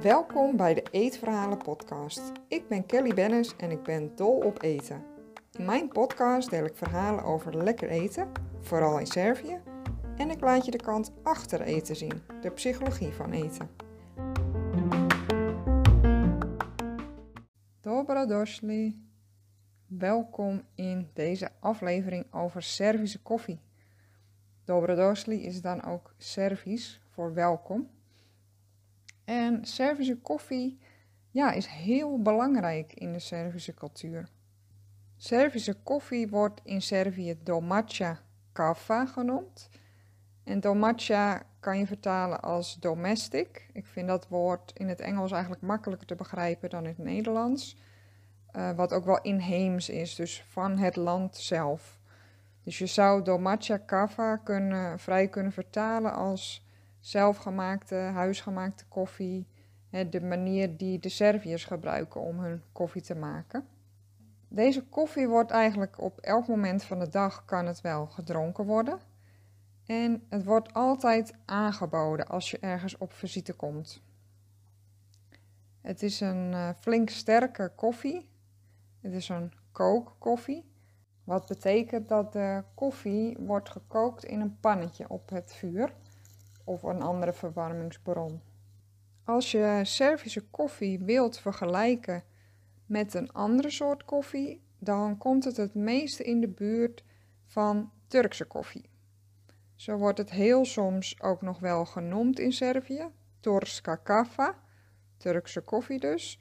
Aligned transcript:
Welkom 0.00 0.56
bij 0.56 0.74
de 0.74 0.82
Eetverhalen 0.90 1.58
podcast. 1.58 2.32
Ik 2.48 2.68
ben 2.68 2.86
Kelly 2.86 3.14
Bennis 3.14 3.56
en 3.56 3.70
ik 3.70 3.82
ben 3.82 4.16
dol 4.16 4.36
op 4.36 4.62
eten. 4.62 5.04
In 5.52 5.64
mijn 5.64 5.88
podcast 5.88 6.50
deel 6.50 6.64
ik 6.64 6.76
verhalen 6.76 7.24
over 7.24 7.56
lekker 7.56 7.88
eten, 7.88 8.32
vooral 8.60 8.98
in 8.98 9.06
Servië, 9.06 9.60
en 10.16 10.30
ik 10.30 10.40
laat 10.40 10.64
je 10.64 10.70
de 10.70 10.82
kant 10.82 11.12
achter 11.22 11.60
eten 11.60 11.96
zien, 11.96 12.22
de 12.40 12.50
psychologie 12.50 13.12
van 13.12 13.32
eten. 13.32 13.70
Dobrodošli. 17.80 19.10
Welkom 19.86 20.62
in 20.74 21.10
deze 21.12 21.50
aflevering 21.60 22.32
over 22.32 22.62
Servische 22.62 23.22
koffie. 23.22 23.60
Dobrodošli 24.72 25.44
is 25.44 25.60
dan 25.60 25.84
ook 25.84 26.14
Servisch 26.18 27.00
voor 27.08 27.34
welkom. 27.34 27.90
En 29.24 29.64
Servische 29.64 30.16
koffie 30.16 30.78
ja, 31.30 31.52
is 31.52 31.66
heel 31.66 32.22
belangrijk 32.22 32.92
in 32.92 33.12
de 33.12 33.18
Servische 33.18 33.74
cultuur. 33.74 34.28
Servische 35.16 35.74
koffie 35.82 36.28
wordt 36.28 36.60
in 36.64 36.82
Servië 36.82 37.38
domaća 37.42 38.18
kava 38.52 39.06
genoemd. 39.06 39.68
En 40.44 40.60
domaća 40.60 41.42
kan 41.60 41.78
je 41.78 41.86
vertalen 41.86 42.40
als 42.40 42.80
domestic. 42.80 43.68
Ik 43.72 43.86
vind 43.86 44.08
dat 44.08 44.28
woord 44.28 44.72
in 44.74 44.88
het 44.88 45.00
Engels 45.00 45.32
eigenlijk 45.32 45.62
makkelijker 45.62 46.06
te 46.06 46.14
begrijpen 46.14 46.70
dan 46.70 46.82
in 46.82 46.88
het 46.88 46.98
Nederlands. 46.98 47.76
Uh, 48.56 48.70
wat 48.70 48.92
ook 48.92 49.04
wel 49.04 49.20
inheems 49.20 49.88
is, 49.88 50.14
dus 50.14 50.44
van 50.48 50.78
het 50.78 50.96
land 50.96 51.36
zelf. 51.36 52.00
Dus 52.62 52.78
je 52.78 52.86
zou 52.86 53.22
domaća 53.22 53.78
kava 53.78 54.36
kunnen, 54.36 54.98
vrij 54.98 55.28
kunnen 55.28 55.52
vertalen 55.52 56.12
als 56.14 56.66
zelfgemaakte, 57.00 57.94
huisgemaakte 57.94 58.84
koffie. 58.88 59.46
De 60.10 60.20
manier 60.20 60.76
die 60.76 60.98
de 60.98 61.08
Serviërs 61.08 61.64
gebruiken 61.64 62.20
om 62.20 62.38
hun 62.38 62.62
koffie 62.72 63.02
te 63.02 63.14
maken. 63.14 63.66
Deze 64.48 64.84
koffie 64.84 65.28
wordt 65.28 65.50
eigenlijk 65.50 66.00
op 66.00 66.18
elk 66.20 66.46
moment 66.46 66.84
van 66.84 66.98
de 66.98 67.08
dag 67.08 67.44
kan 67.44 67.66
het 67.66 67.80
wel 67.80 68.06
gedronken 68.06 68.64
worden. 68.64 68.98
En 69.86 70.22
het 70.28 70.44
wordt 70.44 70.74
altijd 70.74 71.34
aangeboden 71.44 72.26
als 72.26 72.50
je 72.50 72.58
ergens 72.58 72.98
op 72.98 73.12
visite 73.12 73.52
komt. 73.52 74.02
Het 75.80 76.02
is 76.02 76.20
een 76.20 76.52
uh, 76.52 76.68
flink 76.80 77.10
sterke 77.10 77.72
koffie. 77.74 78.28
Het 79.00 79.12
is 79.12 79.28
een 79.28 79.52
kookkoffie. 79.72 80.71
Wat 81.24 81.46
betekent 81.46 82.08
dat 82.08 82.32
de 82.32 82.64
koffie 82.74 83.36
wordt 83.38 83.70
gekookt 83.70 84.24
in 84.24 84.40
een 84.40 84.58
pannetje 84.60 85.08
op 85.08 85.30
het 85.30 85.52
vuur 85.54 85.92
of 86.64 86.82
een 86.82 87.02
andere 87.02 87.32
verwarmingsbron. 87.32 88.40
Als 89.24 89.50
je 89.50 89.80
Servische 89.82 90.44
koffie 90.50 90.98
wilt 90.98 91.38
vergelijken 91.38 92.24
met 92.86 93.14
een 93.14 93.32
andere 93.32 93.70
soort 93.70 94.04
koffie, 94.04 94.62
dan 94.78 95.18
komt 95.18 95.44
het 95.44 95.56
het 95.56 95.74
meeste 95.74 96.24
in 96.24 96.40
de 96.40 96.48
buurt 96.48 97.04
van 97.46 97.90
Turkse 98.06 98.44
koffie. 98.44 98.90
Zo 99.74 99.96
wordt 99.96 100.18
het 100.18 100.30
heel 100.30 100.64
soms 100.64 101.22
ook 101.22 101.42
nog 101.42 101.58
wel 101.58 101.84
genoemd 101.84 102.38
in 102.38 102.52
Servië, 102.52 103.08
Torska 103.40 103.96
kava, 103.96 104.54
Turkse 105.16 105.60
koffie 105.60 106.00
dus. 106.00 106.40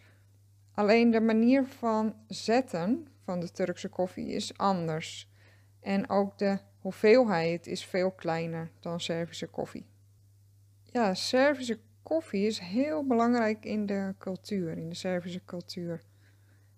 Alleen 0.74 1.12
de 1.12 1.22
manier 1.22 1.66
van 1.66 2.16
zetten 2.28 3.08
van 3.24 3.40
de 3.40 3.52
Turkse 3.52 3.90
koffie 3.90 4.28
is 4.28 4.58
anders. 4.58 5.30
En 5.80 6.10
ook 6.10 6.38
de 6.38 6.60
hoeveelheid 6.80 7.68
is 7.68 7.86
veel 7.86 8.12
kleiner 8.12 8.72
dan 8.80 9.00
Servische 9.00 9.48
koffie. 9.48 9.90
Ja, 10.84 11.14
Servische 11.14 11.80
koffie 12.04 12.46
is 12.46 12.60
heel 12.60 13.08
belangrijk 13.08 13.66
in 13.66 13.86
de 13.86 14.16
cultuur, 14.18 14.78
in 14.78 14.90
de 14.90 14.96
Servische 14.96 15.44
cultuur. 15.46 16.02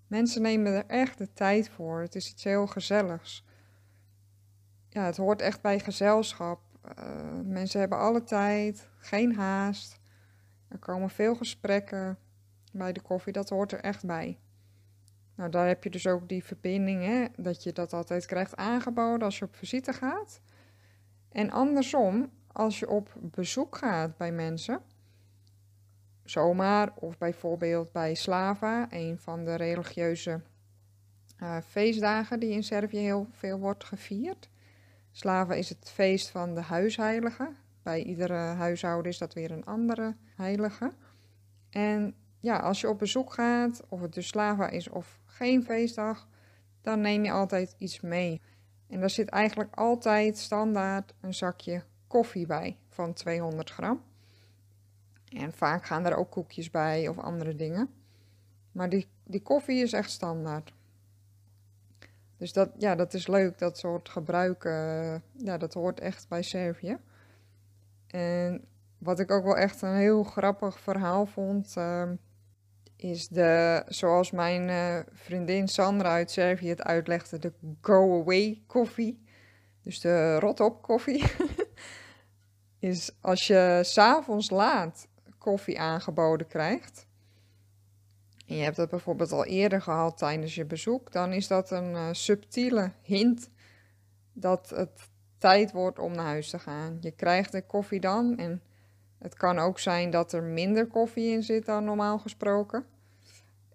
Mensen 0.08 0.42
nemen 0.42 0.74
er 0.74 0.86
echt 0.86 1.18
de 1.18 1.34
tijd 1.34 1.70
voor. 1.70 2.02
Het 2.02 2.16
is 2.16 2.32
iets 2.32 2.44
heel 2.44 2.68
gezelligs. 2.68 3.46
Ja, 4.90 5.06
het 5.06 5.18
hoort 5.18 5.42
echt 5.42 5.62
bij 5.62 5.80
gezelschap. 5.80 6.62
Uh, 7.00 7.40
mensen 7.44 7.80
hebben 7.80 7.98
alle 7.98 8.24
tijd, 8.24 8.90
geen 8.98 9.36
haast. 9.36 10.00
Er 10.68 10.80
komen 10.80 11.10
veel 11.10 11.36
gesprekken 11.36 12.18
bij 12.72 12.94
de 12.94 13.02
koffie. 13.02 13.34
Dat 13.34 13.50
hoort 13.50 13.72
er 13.72 13.80
echt 13.80 14.06
bij. 14.06 14.40
Nou, 15.36 15.50
daar 15.50 15.68
heb 15.68 15.84
je 15.84 15.90
dus 15.90 16.08
ook 16.08 16.30
die 16.30 16.44
verbinding, 16.44 17.04
hè, 17.04 17.26
dat 17.38 17.64
je 17.64 17.74
dat 17.74 17.94
altijd 17.94 18.26
krijgt 18.26 18.56
aangeboden 18.56 19.22
als 19.22 19.40
je 19.40 19.46
op 19.46 19.56
visite 19.56 19.94
gaat. 19.94 20.42
En 21.32 21.52
andersom, 21.52 22.32
als 22.48 22.80
je 22.80 22.90
op 22.90 23.14
bezoek 23.22 23.78
gaat 23.78 24.18
bij 24.18 24.32
mensen, 24.32 24.82
zomaar 26.24 26.92
of 26.96 27.18
bijvoorbeeld 27.18 27.92
bij 27.92 28.14
Slava, 28.14 28.88
een 28.90 29.20
van 29.20 29.44
de 29.44 29.56
religieuze 29.56 30.42
uh, 31.40 31.58
feestdagen 31.68 32.40
die 32.40 32.52
in 32.52 32.64
Servië 32.64 32.98
heel 32.98 33.28
veel 33.32 33.60
wordt 33.60 33.84
gevierd. 33.84 34.50
Slava 35.12 35.54
is 35.54 35.70
het 35.70 35.92
feest 35.92 36.30
van 36.30 36.56
de 36.56 36.62
huisheilige. 36.62 37.52
Bij 37.84 38.04
iedere 38.04 38.34
huishouden 38.34 39.12
is 39.12 39.18
dat 39.18 39.34
weer 39.34 39.52
een 39.52 39.66
andere 39.66 40.16
heilige. 40.36 40.92
En 41.70 42.16
ja, 42.44 42.58
als 42.58 42.82
je 42.82 42.90
op 42.90 43.00
bezoek 43.00 43.34
gaat, 43.34 43.84
of 43.90 44.02
het 44.02 44.14
dus 44.14 44.28
Slava 44.28 44.70
is 44.70 44.90
of 44.90 45.20
geen 45.26 45.64
feestdag, 45.64 46.28
dan 46.82 47.02
neem 47.02 47.24
je 47.24 47.32
altijd 47.32 47.76
iets 47.78 48.02
mee. 48.02 48.42
En 48.88 49.00
daar 49.00 49.10
zit 49.10 49.30
eigenlijk 49.30 49.76
altijd 49.76 50.38
standaard 50.38 51.14
een 51.22 51.34
zakje 51.34 51.84
koffie 52.08 52.46
bij 52.46 52.78
van 52.90 53.14
200 53.14 53.70
gram. 53.70 54.04
En 55.30 55.54
vaak 55.54 55.86
gaan 55.86 56.06
er 56.06 56.16
ook 56.16 56.32
koekjes 56.32 56.70
bij 56.70 57.08
of 57.08 57.18
andere 57.18 57.56
dingen. 57.56 57.90
Maar 58.72 58.90
die, 58.90 59.08
die 59.24 59.42
koffie 59.42 59.82
is 59.82 59.94
echt 59.94 60.12
standaard. 60.12 60.74
Dus 62.38 62.54
dat, 62.54 62.70
ja, 62.78 62.96
dat 62.96 63.14
is 63.14 63.28
leuk, 63.28 63.58
dat 63.58 63.78
soort 63.78 64.10
gebruiken. 64.10 64.72
Ja, 65.32 65.58
dat 65.58 65.74
hoort 65.74 66.00
echt 66.00 66.28
bij 66.28 66.42
Servië. 66.42 66.98
En 68.08 68.66
wat 68.98 69.20
ik 69.20 69.32
ook 69.32 69.44
wel 69.44 69.58
echt 69.58 69.82
een 69.82 69.96
heel 69.96 70.24
grappig 70.24 70.80
verhaal 70.80 71.26
vond, 71.26 71.76
uh, 71.78 72.10
is 73.04 73.28
de, 73.28 73.84
zoals 73.88 74.32
mijn 74.32 74.70
uh, 74.70 75.00
vriendin 75.14 75.68
Sandra 75.68 76.10
uit 76.10 76.32
Servië 76.32 76.70
het 76.70 76.84
uitlegde, 76.84 77.40
de 77.40 77.54
go-away 77.82 78.62
koffie. 78.68 79.24
Dus 79.82 80.00
de 80.00 80.40
rot-op 80.40 80.82
koffie. 80.82 81.24
is 82.80 83.12
als 83.22 83.48
je 83.48 83.80
s'avonds 83.82 84.50
laat 84.50 85.08
koffie 85.38 85.80
aangeboden 85.80 86.48
krijgt, 86.48 87.08
en 88.48 88.56
je 88.56 88.64
hebt 88.64 88.76
dat 88.76 88.90
bijvoorbeeld 88.90 89.32
al 89.32 89.46
eerder 89.46 89.82
gehad 89.82 90.18
tijdens 90.18 90.56
je 90.56 90.66
bezoek, 90.66 91.12
dan 91.12 91.34
is 91.34 91.48
dat 91.48 91.72
een 91.72 91.92
uh, 91.92 92.08
subtiele 92.12 92.92
hint 93.02 93.50
dat 94.34 94.70
het 94.70 95.10
tijd 95.38 95.72
wordt 95.72 96.00
om 96.00 96.16
naar 96.16 96.26
huis 96.26 96.50
te 96.50 96.60
gaan. 96.60 96.98
Je 97.00 97.12
krijgt 97.12 97.52
de 97.52 97.66
koffie 97.66 98.00
dan 98.00 98.38
en 98.38 98.62
het 99.20 99.36
kan 99.36 99.60
ook 99.60 99.80
zijn 99.80 100.10
dat 100.10 100.34
er 100.34 100.44
minder 100.44 100.88
koffie 100.88 101.32
in 101.32 101.44
zit 101.44 101.66
dan 101.66 101.84
normaal 101.84 102.20
gesproken. 102.20 102.86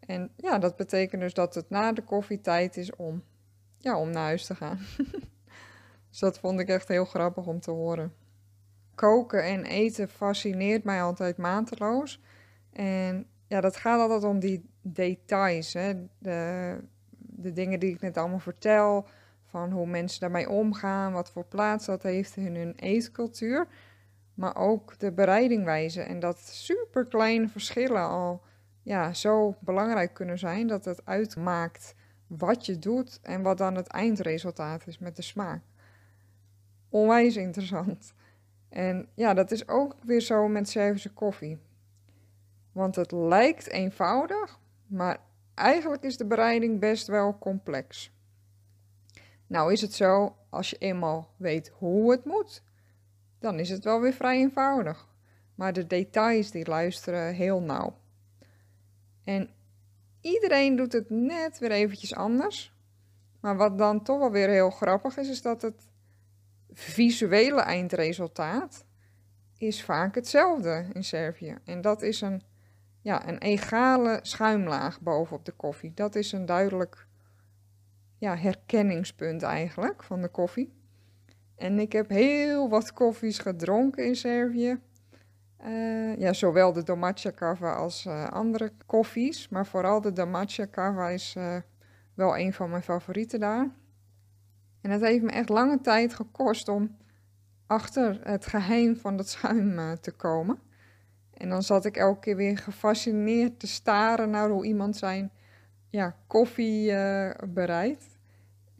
En 0.08 0.30
ja, 0.36 0.58
dat 0.58 0.76
betekent 0.76 1.22
dus 1.22 1.34
dat 1.34 1.54
het 1.54 1.70
na 1.70 1.92
de 1.92 2.02
koffie 2.02 2.40
tijd 2.40 2.76
is 2.76 2.96
om, 2.96 3.22
ja, 3.78 3.98
om 3.98 4.10
naar 4.10 4.24
huis 4.24 4.46
te 4.46 4.54
gaan. 4.54 4.78
dus 6.10 6.18
dat 6.18 6.38
vond 6.38 6.60
ik 6.60 6.68
echt 6.68 6.88
heel 6.88 7.04
grappig 7.04 7.46
om 7.46 7.60
te 7.60 7.70
horen 7.70 8.12
koken 8.98 9.44
en 9.44 9.64
eten 9.64 10.08
fascineert 10.08 10.84
mij 10.84 11.02
altijd 11.02 11.36
mateloos. 11.36 12.20
En 12.72 13.26
ja, 13.46 13.60
dat 13.60 13.76
gaat 13.76 14.00
altijd 14.00 14.24
om 14.24 14.38
die 14.38 14.70
details. 14.82 15.72
Hè? 15.72 15.94
De, 16.18 16.74
de 17.18 17.52
dingen 17.52 17.80
die 17.80 17.94
ik 17.94 18.00
net 18.00 18.16
allemaal 18.16 18.38
vertel. 18.38 19.06
Van 19.44 19.70
hoe 19.70 19.86
mensen 19.86 20.20
daarmee 20.20 20.48
omgaan. 20.48 21.12
Wat 21.12 21.30
voor 21.30 21.44
plaats 21.44 21.86
dat 21.86 22.02
heeft 22.02 22.36
in 22.36 22.56
hun 22.56 22.74
eetcultuur. 22.76 23.66
Maar 24.34 24.56
ook 24.56 24.98
de 24.98 25.12
bereidingwijze. 25.12 26.02
En 26.02 26.20
dat 26.20 26.38
super 26.40 27.06
kleine 27.06 27.48
verschillen 27.48 28.08
al 28.08 28.42
ja, 28.88 29.14
zo 29.14 29.56
belangrijk 29.60 30.14
kunnen 30.14 30.38
zijn. 30.38 30.66
Dat 30.66 30.84
het 30.84 31.06
uitmaakt 31.06 31.94
wat 32.26 32.66
je 32.66 32.78
doet. 32.78 33.20
En 33.22 33.42
wat 33.42 33.58
dan 33.58 33.74
het 33.74 33.86
eindresultaat 33.86 34.86
is 34.86 34.98
met 34.98 35.16
de 35.16 35.22
smaak. 35.22 35.62
Onwijs 36.88 37.36
interessant. 37.36 38.14
En 38.68 39.08
ja, 39.14 39.34
dat 39.34 39.50
is 39.50 39.68
ook 39.68 39.96
weer 40.04 40.20
zo 40.20 40.48
met 40.48 40.68
Servische 40.68 41.12
koffie. 41.12 41.58
Want 42.72 42.96
het 42.96 43.12
lijkt 43.12 43.70
eenvoudig, 43.70 44.58
maar 44.86 45.18
eigenlijk 45.54 46.02
is 46.02 46.16
de 46.16 46.26
bereiding 46.26 46.80
best 46.80 47.06
wel 47.06 47.38
complex. 47.38 48.12
Nou 49.46 49.72
is 49.72 49.80
het 49.80 49.94
zo, 49.94 50.36
als 50.50 50.70
je 50.70 50.78
eenmaal 50.78 51.34
weet 51.36 51.72
hoe 51.78 52.10
het 52.10 52.24
moet, 52.24 52.62
dan 53.38 53.58
is 53.58 53.70
het 53.70 53.84
wel 53.84 54.00
weer 54.00 54.12
vrij 54.12 54.36
eenvoudig. 54.36 55.08
Maar 55.54 55.72
de 55.72 55.86
details 55.86 56.50
die 56.50 56.68
luisteren 56.68 57.34
heel 57.34 57.60
nauw. 57.60 57.94
En 59.28 59.50
iedereen 60.20 60.76
doet 60.76 60.92
het 60.92 61.10
net 61.10 61.58
weer 61.58 61.70
eventjes 61.70 62.14
anders. 62.14 62.74
Maar 63.40 63.56
wat 63.56 63.78
dan 63.78 64.02
toch 64.02 64.18
wel 64.18 64.30
weer 64.30 64.48
heel 64.48 64.70
grappig 64.70 65.16
is, 65.16 65.28
is 65.28 65.42
dat 65.42 65.62
het 65.62 65.88
visuele 66.72 67.60
eindresultaat 67.60 68.84
is 69.56 69.84
vaak 69.84 70.14
hetzelfde 70.14 70.86
in 70.92 71.04
Servië. 71.04 71.56
En 71.64 71.80
dat 71.80 72.02
is 72.02 72.20
een, 72.20 72.42
ja, 73.00 73.28
een 73.28 73.38
egale 73.38 74.18
schuimlaag 74.22 75.00
bovenop 75.00 75.44
de 75.44 75.52
koffie. 75.52 75.92
Dat 75.94 76.14
is 76.14 76.32
een 76.32 76.46
duidelijk 76.46 77.06
ja, 78.18 78.36
herkenningspunt 78.36 79.42
eigenlijk 79.42 80.02
van 80.02 80.22
de 80.22 80.28
koffie. 80.28 80.72
En 81.56 81.78
ik 81.78 81.92
heb 81.92 82.08
heel 82.08 82.68
wat 82.68 82.92
koffies 82.92 83.38
gedronken 83.38 84.04
in 84.04 84.16
Servië. 84.16 84.80
Uh, 85.66 86.16
ja, 86.16 86.32
zowel 86.32 86.72
de 86.72 86.82
Domaća 86.82 87.30
Kava 87.30 87.72
als 87.72 88.06
uh, 88.06 88.28
andere 88.28 88.72
koffies. 88.86 89.48
Maar 89.48 89.66
vooral 89.66 90.00
de 90.00 90.12
Domaća 90.12 90.66
Kava 90.66 91.08
is 91.08 91.34
uh, 91.38 91.56
wel 92.14 92.38
een 92.38 92.52
van 92.52 92.70
mijn 92.70 92.82
favorieten 92.82 93.40
daar. 93.40 93.70
En 94.80 94.90
het 94.90 95.00
heeft 95.00 95.22
me 95.22 95.30
echt 95.30 95.48
lange 95.48 95.80
tijd 95.80 96.14
gekost 96.14 96.68
om 96.68 96.96
achter 97.66 98.20
het 98.22 98.46
geheim 98.46 98.96
van 98.96 99.16
dat 99.16 99.28
schuim 99.28 99.98
te 100.00 100.10
komen. 100.10 100.58
En 101.34 101.48
dan 101.48 101.62
zat 101.62 101.84
ik 101.84 101.96
elke 101.96 102.20
keer 102.20 102.36
weer 102.36 102.58
gefascineerd 102.58 103.60
te 103.60 103.66
staren 103.66 104.30
naar 104.30 104.48
hoe 104.48 104.64
iemand 104.64 104.96
zijn 104.96 105.30
ja, 105.88 106.16
koffie 106.26 106.92
bereidt. 107.48 108.18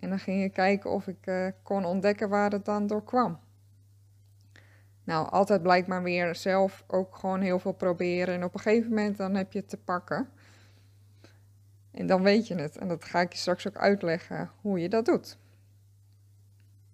En 0.01 0.09
dan 0.09 0.19
ging 0.19 0.43
ik 0.43 0.53
kijken 0.53 0.91
of 0.91 1.07
ik 1.07 1.53
kon 1.63 1.85
ontdekken 1.85 2.29
waar 2.29 2.51
het 2.51 2.65
dan 2.65 2.87
door 2.87 3.05
kwam. 3.05 3.39
Nou, 5.09 5.31
altijd 5.31 5.63
blijkt 5.63 5.89
maar 5.89 6.03
weer 6.03 6.35
zelf 6.35 6.85
ook 6.87 7.17
gewoon 7.17 7.41
heel 7.41 7.59
veel 7.59 7.73
proberen. 7.73 8.35
En 8.35 8.45
op 8.45 8.55
een 8.55 8.61
gegeven 8.61 8.89
moment 8.89 9.17
dan 9.17 9.35
heb 9.35 9.53
je 9.53 9.59
het 9.59 9.69
te 9.69 9.77
pakken. 9.77 10.29
En 11.91 12.07
dan 12.07 12.23
weet 12.23 12.47
je 12.47 12.55
het. 12.55 12.77
En 12.77 12.89
dat 12.89 13.05
ga 13.05 13.21
ik 13.21 13.33
je 13.33 13.39
straks 13.39 13.67
ook 13.69 13.77
uitleggen 13.77 14.51
hoe 14.61 14.81
je 14.81 14.89
dat 14.89 15.05
doet. 15.05 15.39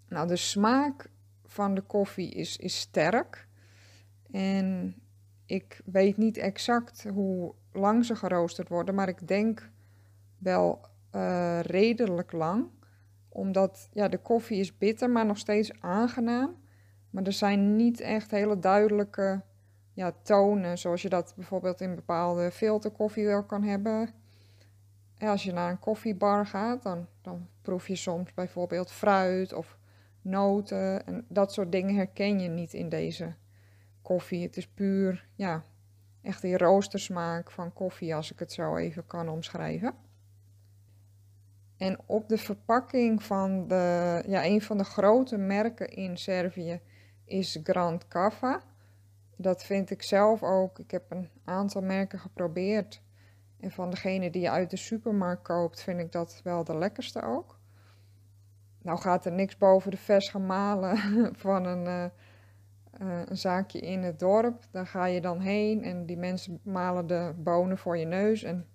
Nou, 0.09 0.29
de 0.29 0.37
smaak 0.37 1.11
van 1.45 1.75
de 1.75 1.81
koffie 1.81 2.31
is, 2.31 2.57
is 2.57 2.81
sterk. 2.81 3.49
En 4.31 4.95
ik 5.47 5.81
weet 5.85 6.17
niet 6.17 6.37
exact 6.37 7.07
hoe 7.13 7.55
lang 7.73 8.05
ze 8.05 8.17
geroosterd 8.17 8.69
worden, 8.69 8.95
maar 8.95 9.09
ik 9.09 9.29
denk 9.29 9.71
wel 10.39 10.87
uh, 11.15 11.61
redelijk 11.61 12.33
lang 12.33 12.67
omdat 13.29 13.89
ja, 13.93 14.09
de 14.09 14.19
koffie 14.19 14.59
is 14.59 14.79
bitter, 14.79 15.11
maar 15.11 15.27
nog 15.27 15.39
steeds 15.39 15.81
aangenaam. 15.81 16.63
Maar 17.15 17.25
er 17.25 17.33
zijn 17.33 17.77
niet 17.77 18.01
echt 18.01 18.31
hele 18.31 18.59
duidelijke 18.59 19.43
ja, 19.93 20.13
tonen, 20.23 20.79
zoals 20.79 21.03
je 21.03 21.09
dat 21.09 21.33
bijvoorbeeld 21.37 21.81
in 21.81 21.95
bepaalde 21.95 22.51
filterkoffie 22.51 23.27
wel 23.27 23.45
kan 23.45 23.63
hebben. 23.63 24.09
als 25.19 25.43
je 25.43 25.53
naar 25.53 25.71
een 25.71 25.79
koffiebar 25.79 26.47
gaat, 26.47 26.83
dan, 26.83 27.07
dan 27.23 27.49
proef 27.63 27.89
je 27.89 27.97
soms 27.97 28.35
bijvoorbeeld 28.35 28.91
fruit 28.91 29.53
of 29.53 29.79
noten. 30.23 31.07
En 31.07 31.25
dat 31.29 31.53
soort 31.53 31.73
dingen 31.73 31.95
herken 31.95 32.41
je 32.41 32.49
niet 32.49 32.73
in 32.73 32.89
deze 32.89 33.35
koffie. 34.03 34.43
Het 34.43 34.57
is 34.57 34.69
puur, 34.69 35.29
ja, 35.35 35.65
echt 36.23 36.43
die 36.43 36.59
roostersmaak 36.59 37.51
van 37.51 37.73
koffie, 37.73 38.15
als 38.15 38.33
ik 38.33 38.39
het 38.39 38.53
zo 38.53 38.77
even 38.77 39.07
kan 39.07 39.29
omschrijven. 39.29 39.95
En 41.77 41.99
op 42.07 42.29
de 42.29 42.39
verpakking 42.39 43.23
van 43.23 43.69
de, 43.69 44.23
ja, 44.27 44.45
een 44.45 44.63
van 44.63 44.79
de 44.79 44.85
grote 44.85 45.37
merken 45.37 45.89
in 45.89 46.17
Servië 46.17 46.81
is 47.25 47.59
Grand 47.63 48.09
Cava. 48.09 48.63
Dat 49.37 49.65
vind 49.65 49.91
ik 49.91 50.03
zelf 50.03 50.43
ook. 50.43 50.79
Ik 50.79 50.91
heb 50.91 51.11
een 51.11 51.29
aantal 51.45 51.83
merken 51.83 52.19
geprobeerd. 52.19 53.03
En 53.61 53.71
van 53.71 53.91
degene 53.91 54.31
die 54.31 54.43
je 54.43 54.51
uit 54.51 54.71
de 54.71 54.77
supermarkt 54.77 55.43
koopt, 55.43 55.83
vind 55.83 56.01
ik 56.01 56.13
dat 56.13 56.41
wel 56.45 56.65
de 56.65 56.77
lekkerste 56.77 57.23
ook. 57.23 57.59
Nou 58.83 58.99
gaat 58.99 59.27
er 59.27 59.33
niks 59.33 59.57
boven 59.57 59.91
de 59.91 59.97
vers 59.97 60.29
gemalen 60.29 60.97
van 61.45 61.65
een, 61.65 62.13
uh, 63.01 63.21
een 63.25 63.37
zaakje 63.37 63.81
in 63.81 64.03
het 64.03 64.19
dorp. 64.19 64.67
Daar 64.71 64.87
ga 64.87 65.05
je 65.05 65.21
dan 65.21 65.41
heen 65.41 65.83
en 65.83 66.07
die 66.07 66.17
mensen 66.17 66.61
malen 66.63 67.07
de 67.07 67.33
bonen 67.37 67.79
voor 67.79 67.97
je 67.97 68.07
neus. 68.07 68.43
En 68.43 68.67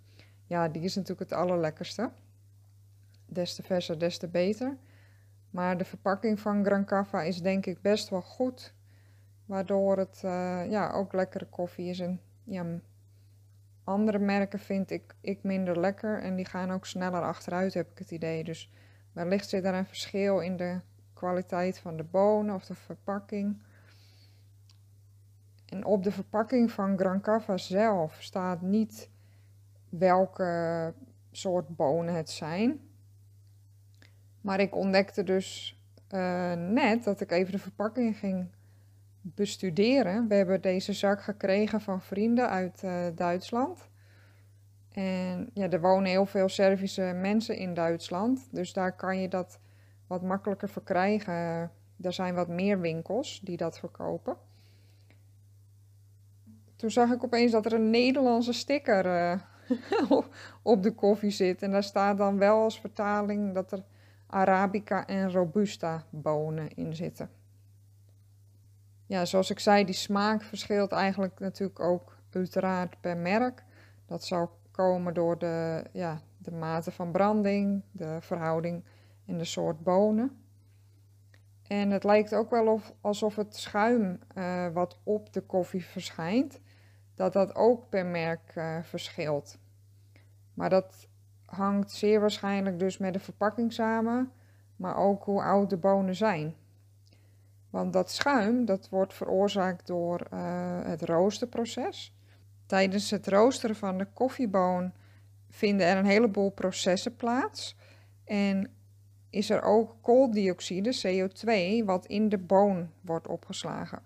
ja, 0.46 0.68
die 0.68 0.82
is 0.82 0.96
natuurlijk 0.96 1.30
het 1.30 1.40
allerlekkerste 1.40 2.12
des 3.26 3.56
te 3.56 3.64
verser, 3.64 4.00
des 4.00 4.18
te 4.18 4.28
beter. 4.28 4.78
Maar 5.50 5.78
de 5.78 5.86
verpakking 5.86 6.40
van 6.40 6.66
Gran 6.66 6.86
Cava 6.86 7.22
is 7.22 7.42
denk 7.42 7.66
ik 7.66 7.82
best 7.82 8.10
wel 8.10 8.22
goed. 8.22 8.74
Waardoor 9.46 9.98
het 9.98 10.22
uh, 10.26 10.70
ja, 10.70 10.92
ook 10.92 11.14
lekkere 11.14 11.46
koffie 11.46 11.90
is. 11.90 12.00
En 12.00 12.22
ja, 12.44 12.66
andere 13.84 14.20
merken 14.20 14.60
vind 14.60 14.92
ik, 14.92 15.16
ik 15.22 15.44
minder 15.44 15.80
lekker. 15.80 16.22
En 16.22 16.36
die 16.36 16.46
gaan 16.46 16.72
ook 16.72 16.86
sneller 16.86 17.22
achteruit, 17.22 17.74
heb 17.74 17.92
ik 17.92 17.98
het 17.98 18.12
idee. 18.12 18.44
Dus 18.44 18.72
wellicht 19.12 19.50
zit 19.50 19.66
er 19.66 19.74
een 19.74 19.86
verschil 19.86 20.40
in 20.40 20.58
de 20.58 20.80
kwaliteit 21.14 21.80
van 21.80 21.98
de 21.98 22.04
bonen 22.04 22.56
of 22.56 22.66
de 22.66 22.76
verpakking. 22.76 23.62
En 25.66 25.86
op 25.86 26.04
de 26.04 26.12
verpakking 26.12 26.72
van 26.72 26.98
Gran 26.98 27.22
Cava 27.22 27.58
zelf 27.58 28.18
staat 28.22 28.62
niet 28.62 29.10
welke 29.90 30.94
soort 31.32 31.76
bonen 31.76 32.14
het 32.14 32.30
zijn. 32.30 32.89
Maar 34.42 34.60
ik 34.60 34.76
ontdekte 34.76 35.24
dus 35.24 35.80
uh, 36.14 36.54
net 36.54 37.04
dat 37.04 37.22
ik 37.22 37.32
even 37.32 37.52
de 37.52 37.60
verpakking 37.60 38.18
ging 38.18 38.48
bestuderen. 39.22 40.28
We 40.28 40.36
hebben 40.36 40.62
deze 40.62 40.94
zak 40.94 41.22
gekregen 41.22 41.82
van 41.82 42.02
vrienden 42.02 42.50
uit 42.50 42.82
uh, 42.86 43.06
Duitsland. 43.16 43.90
En 44.92 45.50
ja, 45.54 45.70
er 45.70 45.82
wonen 45.82 46.10
heel 46.10 46.26
veel 46.26 46.50
Servische 46.50 47.14
mensen 47.16 47.58
in 47.58 47.74
Duitsland. 47.74 48.48
Dus 48.52 48.74
daar 48.74 48.96
kan 48.96 49.22
je 49.22 49.28
dat 49.28 49.60
wat 50.08 50.22
makkelijker 50.22 50.70
verkrijgen. 50.70 51.72
Er 52.02 52.14
zijn 52.14 52.36
wat 52.36 52.48
meer 52.48 52.80
winkels 52.80 53.40
die 53.44 53.58
dat 53.58 53.80
verkopen. 53.80 54.38
Toen 56.76 56.92
zag 56.92 57.12
ik 57.12 57.24
opeens 57.24 57.52
dat 57.52 57.66
er 57.66 57.74
een 57.74 57.90
Nederlandse 57.90 58.54
sticker 58.54 59.06
uh, 59.06 59.40
op 60.62 60.84
de 60.84 60.92
koffie 60.92 61.32
zit. 61.32 61.62
En 61.62 61.72
daar 61.72 61.84
staat 61.84 62.18
dan 62.18 62.38
wel 62.38 62.62
als 62.62 62.80
vertaling 62.80 63.54
dat 63.54 63.72
er 63.72 63.84
Arabica 64.30 65.08
en 65.08 65.32
Robusta 65.32 66.04
bonen 66.10 66.76
in 66.76 66.96
zitten. 66.96 67.30
Ja, 69.06 69.26
zoals 69.26 69.50
ik 69.50 69.60
zei, 69.60 69.86
die 69.86 69.96
smaak 69.96 70.44
verschilt 70.44 70.92
eigenlijk 70.92 71.40
natuurlijk 71.40 71.80
ook 71.80 72.18
uiteraard 72.30 73.02
per 73.02 73.18
merk. 73.18 73.64
Dat 74.06 74.24
zal 74.24 74.60
komen 74.72 75.14
door 75.14 75.38
de, 75.38 75.84
ja, 75.92 76.22
de 76.38 76.52
mate 76.52 76.92
van 76.92 77.12
branding, 77.12 77.84
de 77.92 78.18
verhouding 78.22 78.84
en 79.26 79.38
de 79.38 79.46
soort 79.46 79.84
bonen. 79.84 80.44
En 81.68 81.90
het 81.92 82.04
lijkt 82.04 82.34
ook 82.34 82.50
wel 82.50 82.68
of, 82.68 82.94
alsof 83.02 83.36
het 83.36 83.56
schuim 83.56 84.20
uh, 84.38 84.68
wat 84.68 85.00
op 85.04 85.34
de 85.34 85.42
koffie 85.42 85.86
verschijnt, 85.86 86.60
dat 87.16 87.34
dat 87.34 87.56
ook 87.56 87.90
per 87.90 88.06
merk 88.06 88.56
uh, 88.56 88.84
verschilt. 88.84 89.58
Maar 90.54 90.70
dat 90.70 91.08
hangt 91.50 91.92
zeer 91.92 92.20
waarschijnlijk 92.20 92.80
dus 92.80 92.98
met 92.98 93.14
de 93.14 93.20
verpakking 93.20 93.74
samen, 93.74 94.32
maar 94.76 94.96
ook 94.98 95.24
hoe 95.24 95.42
oud 95.42 95.70
de 95.70 95.78
bonen 95.78 96.16
zijn. 96.16 96.56
Want 97.70 97.94
dat 97.94 98.12
schuim 98.12 98.66
dat 98.66 98.90
wordt 98.90 99.14
veroorzaakt 99.14 99.88
door 99.88 100.28
uh, 100.34 100.40
het 100.84 101.02
roosterproces. 101.02 102.16
Tijdens 102.66 103.10
het 103.10 103.28
roosteren 103.28 103.76
van 103.76 103.98
de 103.98 104.08
koffieboon 104.14 104.92
vinden 105.50 105.88
er 105.88 105.98
een 105.98 106.06
heleboel 106.06 106.50
processen 106.50 107.16
plaats. 107.16 107.76
En 108.24 108.72
is 109.30 109.50
er 109.50 109.62
ook 109.62 109.96
kooldioxide, 110.02 110.96
CO2, 111.08 111.86
wat 111.86 112.06
in 112.06 112.30
de 112.30 112.38
boon 112.38 112.90
wordt 113.02 113.28
opgeslagen. 113.28 114.02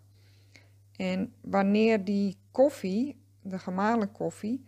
En 0.95 1.33
wanneer 1.41 2.03
die 2.03 2.37
koffie, 2.51 3.21
de 3.41 3.59
gemalen 3.59 4.11
koffie, 4.11 4.65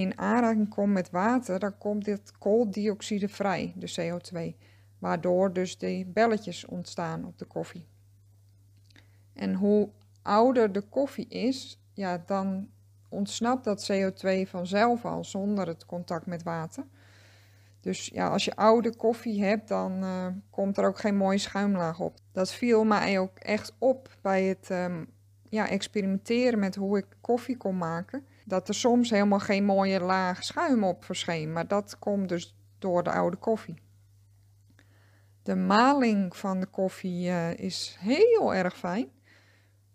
in 0.00 0.18
aanraking 0.18 0.68
komt 0.68 0.92
met 0.92 1.10
water, 1.10 1.58
dan 1.58 1.78
komt 1.78 2.04
dit 2.04 2.32
kooldioxide 2.38 3.28
vrij, 3.28 3.72
de 3.76 3.94
CO2. 4.00 4.56
Waardoor 4.98 5.52
dus 5.52 5.78
die 5.78 6.06
belletjes 6.06 6.64
ontstaan 6.64 7.24
op 7.24 7.38
de 7.38 7.44
koffie. 7.44 7.86
En 9.32 9.54
hoe 9.54 9.88
ouder 10.22 10.72
de 10.72 10.80
koffie 10.80 11.28
is, 11.28 11.80
ja, 11.92 12.22
dan 12.26 12.68
ontsnapt 13.08 13.64
dat 13.64 13.92
CO2 13.92 14.48
vanzelf 14.48 15.04
al 15.04 15.24
zonder 15.24 15.66
het 15.66 15.86
contact 15.86 16.26
met 16.26 16.42
water. 16.42 16.84
Dus 17.80 18.06
ja, 18.06 18.28
als 18.28 18.44
je 18.44 18.56
oude 18.56 18.96
koffie 18.96 19.44
hebt, 19.44 19.68
dan 19.68 20.04
uh, 20.04 20.26
komt 20.50 20.78
er 20.78 20.86
ook 20.86 20.98
geen 20.98 21.16
mooie 21.16 21.38
schuimlaag 21.38 22.00
op. 22.00 22.18
Dat 22.32 22.52
viel 22.52 22.84
mij 22.84 23.18
ook 23.18 23.38
echt 23.38 23.74
op 23.78 24.16
bij 24.20 24.44
het 24.44 24.68
um, 24.70 25.06
ja, 25.48 25.68
experimenteren 25.68 26.58
met 26.58 26.74
hoe 26.74 26.98
ik 26.98 27.06
koffie 27.20 27.56
kon 27.56 27.76
maken 27.76 28.24
dat 28.52 28.68
er 28.68 28.74
soms 28.74 29.10
helemaal 29.10 29.38
geen 29.38 29.64
mooie 29.64 30.00
laag 30.00 30.44
schuim 30.44 30.84
op 30.84 31.04
verscheen. 31.04 31.52
Maar 31.52 31.68
dat 31.68 31.98
komt 31.98 32.28
dus 32.28 32.56
door 32.78 33.02
de 33.02 33.10
oude 33.10 33.36
koffie. 33.36 33.82
De 35.42 35.54
maling 35.54 36.36
van 36.36 36.60
de 36.60 36.66
koffie 36.66 37.28
uh, 37.28 37.54
is 37.54 37.96
heel 38.00 38.54
erg 38.54 38.76
fijn. 38.76 39.08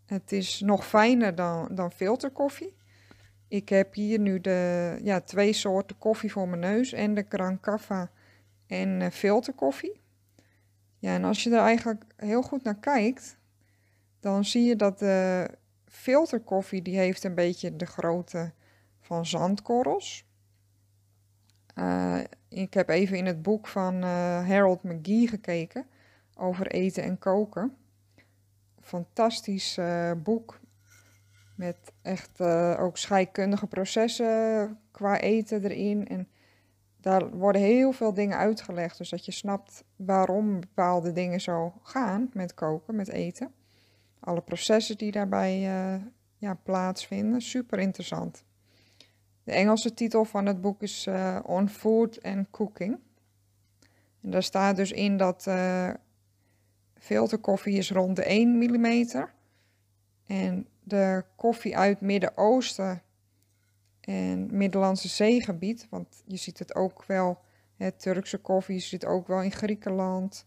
Het 0.06 0.32
is 0.32 0.60
nog 0.60 0.88
fijner 0.88 1.36
dan, 1.36 1.76
dan 1.76 1.92
filterkoffie. 1.92 2.76
Ik 3.48 3.70
heb 3.70 3.94
hier 3.94 4.20
nu 4.20 4.42
de 4.42 5.00
ja, 5.04 5.22
twee 5.22 5.54
soorten 5.54 5.98
koffie 5.98 6.32
voor 6.32 6.48
mijn 6.48 6.62
neus 6.62 6.94
en 6.94 7.14
de 7.14 7.26
Gran 7.30 7.60
Cava 7.60 8.12
en 8.68 9.02
uh, 9.02 9.10
filterkoffie. 9.10 10.02
Ja, 10.98 11.14
en 11.14 11.24
als 11.24 11.44
je 11.44 11.50
er 11.50 11.62
eigenlijk 11.62 12.04
heel 12.16 12.42
goed 12.42 12.64
naar 12.64 12.80
kijkt, 12.80 13.38
dan 14.20 14.46
zie 14.46 14.64
je 14.64 14.76
dat 14.76 15.00
de 15.00 15.48
filterkoffie, 15.98 16.82
die 16.82 16.98
heeft 16.98 17.24
een 17.24 17.36
beetje 17.36 17.76
de 17.76 17.86
grootte 17.86 18.52
van 19.00 19.26
zandkorrels. 19.26 20.26
Uh, 21.76 22.20
ik 22.48 22.74
heb 22.74 22.90
even 22.90 23.18
in 23.18 23.26
het 23.26 23.42
boek 23.42 23.68
van 23.68 23.96
uh, 23.96 24.48
Harold 24.48 24.84
McGee 24.84 25.28
gekeken 25.28 25.86
over 26.36 26.68
eten 26.68 27.04
en 27.04 27.18
koken. 27.18 27.78
Fantastisch 28.82 29.78
uh, 29.78 30.12
boek 30.24 30.60
met 31.56 31.94
echt 32.02 32.42
ook 32.80 32.98
scheikundige 32.98 33.68
processen 33.68 34.80
qua 34.92 35.20
eten 35.20 35.64
erin. 35.64 36.08
En 36.08 36.28
daar 37.02 37.30
worden 37.30 37.62
heel 37.62 37.92
veel 37.92 38.14
dingen 38.14 38.38
uitgelegd, 38.38 38.98
dus 38.98 39.10
dat 39.10 39.26
je 39.26 39.32
snapt 39.32 39.84
waarom 39.96 40.60
bepaalde 40.60 41.12
dingen 41.12 41.42
zo 41.42 41.74
gaan 41.84 42.30
met 42.34 42.54
koken, 42.54 42.96
met 42.96 43.10
eten. 43.10 43.52
Alle 44.20 44.42
processen 44.42 44.98
die 44.98 45.12
daarbij 45.12 45.60
ja, 46.38 46.54
plaatsvinden, 46.54 47.42
super 47.42 47.80
interessant. 47.80 48.46
De 49.44 49.52
Engelse 49.52 49.94
titel 49.94 50.26
van 50.26 50.46
het 50.46 50.62
boek 50.62 50.82
is 50.82 51.06
uh, 51.08 51.40
On 51.44 51.70
Food 51.70 52.24
and 52.24 52.50
Cooking. 52.50 53.00
En 54.22 54.32
daar 54.32 54.44
staat 54.44 54.76
dus 54.76 54.92
in 54.92 55.18
dat 55.18 55.46
uh, 55.48 55.90
filterkoffie 56.96 57.78
is 57.78 57.92
rond 57.92 58.16
de 58.16 58.24
1 58.24 58.58
mm. 58.58 59.06
En 60.26 60.68
de 60.84 61.24
koffie 61.36 61.78
uit 61.78 62.02
Midden-Oosten 62.02 63.02
en 64.02 64.58
Middellandse 64.58 65.08
Zeegebied, 65.08 65.88
want 65.90 66.24
je 66.26 66.38
ziet 66.38 66.60
het 66.60 66.76
ook 66.76 67.06
wel, 67.06 67.40
het 67.76 68.00
Turkse 68.00 68.38
koffie 68.38 68.80
zit 68.80 69.06
ook 69.06 69.28
wel 69.28 69.42
in 69.42 69.52
Griekenland 69.52 70.46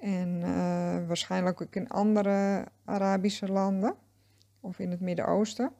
en 0.00 0.40
uh, 0.40 1.06
waarschijnlijk 1.06 1.62
ook 1.62 1.74
in 1.74 1.88
andere 1.88 2.64
Arabische 2.84 3.48
landen 3.48 3.94
of 4.60 4.78
in 4.78 4.90
het 4.90 5.00
Midden-Oosten. 5.00 5.72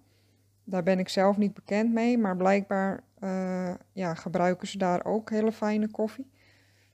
Daar 0.65 0.83
ben 0.83 0.99
ik 0.99 1.09
zelf 1.09 1.37
niet 1.37 1.55
bekend 1.55 1.93
mee, 1.93 2.19
maar 2.19 2.37
blijkbaar 2.37 3.03
uh, 3.21 3.75
ja, 3.93 4.15
gebruiken 4.15 4.69
ze 4.69 4.79
daar 4.79 5.05
ook 5.05 5.31
hele 5.31 5.53
fijne 5.53 5.91
koffie. 5.91 6.31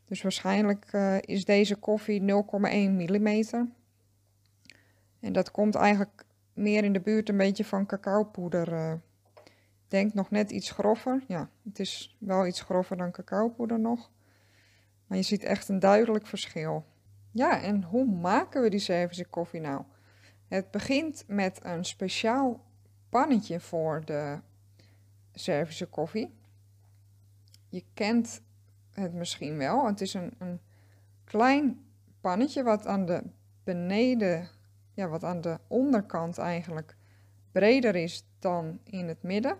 Dus 0.04 0.22
waarschijnlijk 0.22 0.92
uh, 0.92 1.16
is 1.20 1.44
deze 1.44 1.76
koffie 1.76 2.20
0,1 2.20 2.26
mm. 2.60 3.74
En 5.20 5.32
dat 5.32 5.50
komt 5.50 5.74
eigenlijk 5.74 6.24
meer 6.52 6.84
in 6.84 6.92
de 6.92 7.00
buurt 7.00 7.28
een 7.28 7.36
beetje 7.36 7.64
van 7.64 7.86
cacaopoeder. 7.86 8.72
Uh, 8.72 8.92
denk 9.88 10.14
nog 10.14 10.30
net 10.30 10.50
iets 10.50 10.70
grover. 10.70 11.24
Ja, 11.26 11.48
het 11.64 11.78
is 11.78 12.16
wel 12.18 12.46
iets 12.46 12.60
grover 12.60 12.96
dan 12.96 13.10
cacaopoeder 13.10 13.80
nog. 13.80 14.10
Maar 15.06 15.18
je 15.18 15.24
ziet 15.24 15.42
echt 15.42 15.68
een 15.68 15.78
duidelijk 15.78 16.26
verschil. 16.26 16.84
Ja, 17.36 17.62
en 17.62 17.82
hoe 17.82 18.04
maken 18.04 18.62
we 18.62 18.70
die 18.70 18.80
Servische 18.80 19.24
koffie 19.24 19.60
nou? 19.60 19.82
Het 20.48 20.70
begint 20.70 21.24
met 21.26 21.60
een 21.62 21.84
speciaal 21.84 22.64
pannetje 23.08 23.60
voor 23.60 24.04
de 24.04 24.40
Servische 25.32 25.86
koffie. 25.86 26.34
Je 27.68 27.84
kent 27.94 28.42
het 28.90 29.12
misschien 29.12 29.56
wel. 29.56 29.86
Het 29.86 30.00
is 30.00 30.14
een, 30.14 30.34
een 30.38 30.60
klein 31.24 31.86
pannetje 32.20 32.62
wat 32.62 32.86
aan 32.86 33.06
de 33.06 33.22
beneden, 33.64 34.48
ja, 34.92 35.08
wat 35.08 35.24
aan 35.24 35.40
de 35.40 35.58
onderkant 35.66 36.38
eigenlijk 36.38 36.96
breder 37.52 37.96
is 37.96 38.26
dan 38.38 38.80
in 38.84 39.08
het 39.08 39.22
midden. 39.22 39.58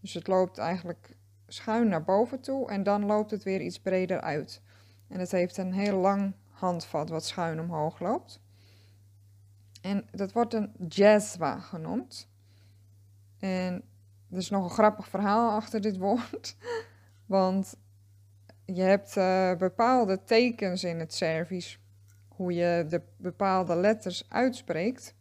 Dus 0.00 0.14
het 0.14 0.26
loopt 0.26 0.58
eigenlijk 0.58 1.16
schuin 1.46 1.88
naar 1.88 2.04
boven 2.04 2.40
toe 2.40 2.68
en 2.68 2.82
dan 2.82 3.06
loopt 3.06 3.30
het 3.30 3.42
weer 3.42 3.60
iets 3.60 3.80
breder 3.80 4.20
uit. 4.20 4.62
En 5.08 5.20
het 5.20 5.30
heeft 5.30 5.56
een 5.56 5.72
heel 5.72 5.98
lang 5.98 6.34
handvat 6.62 7.08
wat 7.08 7.24
schuin 7.24 7.60
omhoog 7.60 8.00
loopt. 8.00 8.40
En 9.80 10.08
dat 10.10 10.32
wordt 10.32 10.54
een 10.54 10.72
jazwa 10.88 11.58
genoemd. 11.58 12.28
En 13.38 13.82
er 14.30 14.38
is 14.38 14.50
nog 14.50 14.64
een 14.64 14.70
grappig 14.70 15.08
verhaal 15.08 15.50
achter 15.50 15.80
dit 15.80 15.96
woord. 15.96 16.56
Want 17.26 17.76
je 18.64 18.82
hebt 18.82 19.16
uh, 19.16 19.54
bepaalde 19.56 20.24
tekens 20.24 20.84
in 20.84 20.98
het 20.98 21.14
Servisch. 21.14 21.80
Hoe 22.28 22.52
je 22.52 22.84
de 22.88 23.02
bepaalde 23.16 23.76
letters 23.76 24.24
uitspreekt. 24.28 25.14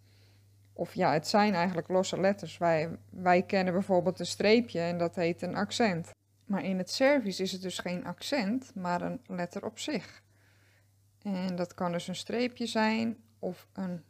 Of 0.73 0.93
ja, 0.93 1.13
het 1.13 1.27
zijn 1.27 1.53
eigenlijk 1.53 1.87
losse 1.87 2.19
letters. 2.19 2.57
Wij, 2.57 2.97
wij 3.09 3.41
kennen 3.41 3.73
bijvoorbeeld 3.73 4.19
een 4.19 4.25
streepje 4.25 4.79
en 4.79 4.97
dat 4.97 5.15
heet 5.15 5.41
een 5.41 5.55
accent. 5.55 6.11
Maar 6.45 6.63
in 6.63 6.77
het 6.77 6.89
Servisch 6.89 7.39
is 7.39 7.51
het 7.51 7.61
dus 7.61 7.79
geen 7.79 8.05
accent, 8.05 8.71
maar 8.75 9.01
een 9.01 9.21
letter 9.27 9.65
op 9.65 9.79
zich. 9.79 10.21
En 11.23 11.55
dat 11.55 11.73
kan 11.73 11.91
dus 11.91 12.07
een 12.07 12.15
streepje 12.15 12.65
zijn, 12.65 13.17
of 13.39 13.67
een 13.73 14.03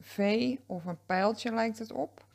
V 0.00 0.56
of 0.66 0.84
een 0.84 1.04
pijltje 1.06 1.52
lijkt 1.52 1.78
het 1.78 1.92
op. 1.92 2.26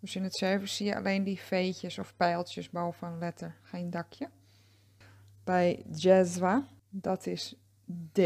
Dus 0.00 0.16
in 0.16 0.22
het 0.22 0.34
Servisch 0.34 0.76
zie 0.76 0.86
je 0.86 0.96
alleen 0.96 1.24
die 1.24 1.40
veetjes 1.40 1.98
of 1.98 2.16
pijltjes 2.16 2.70
boven 2.70 3.08
een 3.08 3.18
letter, 3.18 3.56
geen 3.62 3.90
dakje. 3.90 4.28
Bij 5.44 5.84
Jezwa, 5.90 6.66
dat 6.90 7.26
is 7.26 7.56
D. 8.12 8.18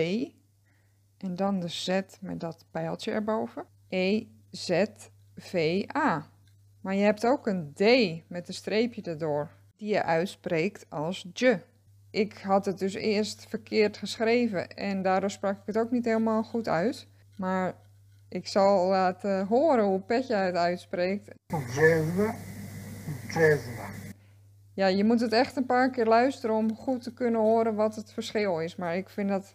En 1.17 1.37
dan 1.37 1.61
de 1.61 1.69
Z 1.69 2.00
met 2.21 2.40
dat 2.40 2.64
pijltje 2.71 3.11
erboven. 3.11 3.67
E, 3.88 4.26
Z, 4.50 4.85
V, 5.37 5.85
A. 5.97 6.31
Maar 6.81 6.95
je 6.95 7.02
hebt 7.02 7.26
ook 7.26 7.47
een 7.47 7.73
D 7.73 7.81
met 8.28 8.49
een 8.49 8.55
streepje 8.55 9.02
erdoor, 9.02 9.50
die 9.76 9.88
je 9.88 10.02
uitspreekt 10.02 10.90
als 10.90 11.26
je. 11.33 11.61
Ik 12.19 12.39
had 12.39 12.65
het 12.65 12.79
dus 12.79 12.95
eerst 12.95 13.47
verkeerd 13.49 13.97
geschreven 13.97 14.69
en 14.69 15.03
daardoor 15.03 15.31
sprak 15.31 15.57
ik 15.57 15.67
het 15.67 15.79
ook 15.79 15.91
niet 15.91 16.05
helemaal 16.05 16.43
goed 16.43 16.69
uit. 16.69 17.07
Maar 17.37 17.75
ik 18.29 18.47
zal 18.47 18.89
laten 18.89 19.47
horen 19.47 19.85
hoe 19.85 20.01
Petje 20.01 20.35
het 20.35 20.55
uitspreekt. 20.55 21.31
Ja, 24.75 24.87
je 24.87 25.05
moet 25.05 25.21
het 25.21 25.33
echt 25.33 25.57
een 25.57 25.67
paar 25.67 25.91
keer 25.91 26.07
luisteren 26.07 26.57
om 26.57 26.77
goed 26.77 27.03
te 27.03 27.15
kunnen 27.15 27.41
horen 27.41 27.75
wat 27.75 27.95
het 27.95 28.13
verschil 28.13 28.61
is. 28.61 28.77
Maar 28.77 28.97
ik 28.97 29.09
vind 29.09 29.29
dat 29.29 29.55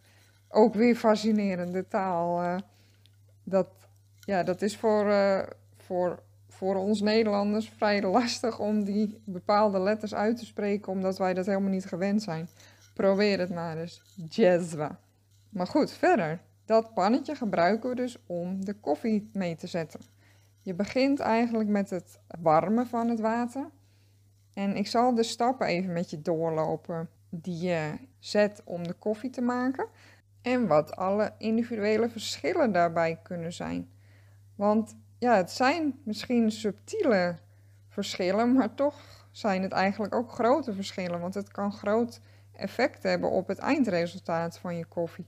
ook 0.50 0.74
weer 0.74 0.96
fascinerend, 0.96 1.74
de 1.74 1.88
taal. 1.88 2.44
Uh, 2.44 2.58
dat, 3.44 3.68
ja, 4.20 4.44
dat 4.44 4.62
is 4.62 4.78
voor, 4.78 5.06
uh, 5.06 5.40
voor, 5.78 6.20
voor 6.64 6.76
ons 6.76 7.02
Nederlanders 7.02 7.70
vrij 7.70 8.02
lastig 8.02 8.60
om 8.60 8.84
die 8.84 9.22
bepaalde 9.26 9.80
letters 9.80 10.14
uit 10.14 10.38
te 10.38 10.46
spreken, 10.46 10.92
omdat 10.92 11.18
wij 11.18 11.34
dat 11.34 11.46
helemaal 11.46 11.70
niet 11.70 11.86
gewend 11.86 12.24
zijn. 12.24 12.48
Probeer 12.94 13.40
het 13.40 13.50
maar 13.50 13.78
eens. 13.78 14.02
Jezwa. 14.30 15.00
Maar 15.50 15.68
goed, 15.68 15.92
verder. 15.92 16.42
Dat 16.66 16.94
pannetje 16.94 17.36
gebruiken 17.36 17.90
we 17.90 17.96
dus 17.96 18.18
om 18.28 18.66
de 18.66 18.74
koffie 18.74 19.30
mee 19.34 19.56
te 19.56 19.68
zetten. 19.68 20.00
Je 20.62 20.74
begint 20.74 21.20
eigenlijk 21.20 21.70
met 21.70 21.90
het 21.90 22.20
warmen 22.42 22.88
van 22.88 23.10
het 23.10 23.20
water. 23.20 23.70
En 24.54 24.76
ik 24.76 24.88
zal 24.88 25.16
de 25.16 25.24
stappen 25.24 25.68
even 25.68 25.94
met 25.94 26.10
je 26.10 26.22
doorlopen 26.22 27.10
die 27.30 27.58
je 27.58 27.94
zet 28.20 28.62
om 28.66 28.88
de 28.88 28.94
koffie 28.94 29.30
te 29.30 29.42
maken. 29.42 29.88
En 30.42 30.68
wat 30.68 30.96
alle 30.96 31.34
individuele 31.38 32.10
verschillen 32.10 32.72
daarbij 32.72 33.20
kunnen 33.24 33.54
zijn. 33.54 33.90
Want 34.56 34.96
ja, 35.24 35.36
het 35.36 35.52
zijn 35.52 36.00
misschien 36.04 36.52
subtiele 36.52 37.36
verschillen, 37.88 38.54
maar 38.54 38.74
toch 38.74 39.28
zijn 39.32 39.62
het 39.62 39.72
eigenlijk 39.72 40.16
ook 40.16 40.32
grote 40.32 40.74
verschillen. 40.74 41.20
Want 41.20 41.34
het 41.34 41.52
kan 41.52 41.72
groot 41.72 42.20
effect 42.52 43.04
hebben 43.04 43.32
op 43.32 43.48
het 43.48 43.58
eindresultaat 43.58 44.58
van 44.58 44.78
je 44.78 44.86
koffie. 44.86 45.28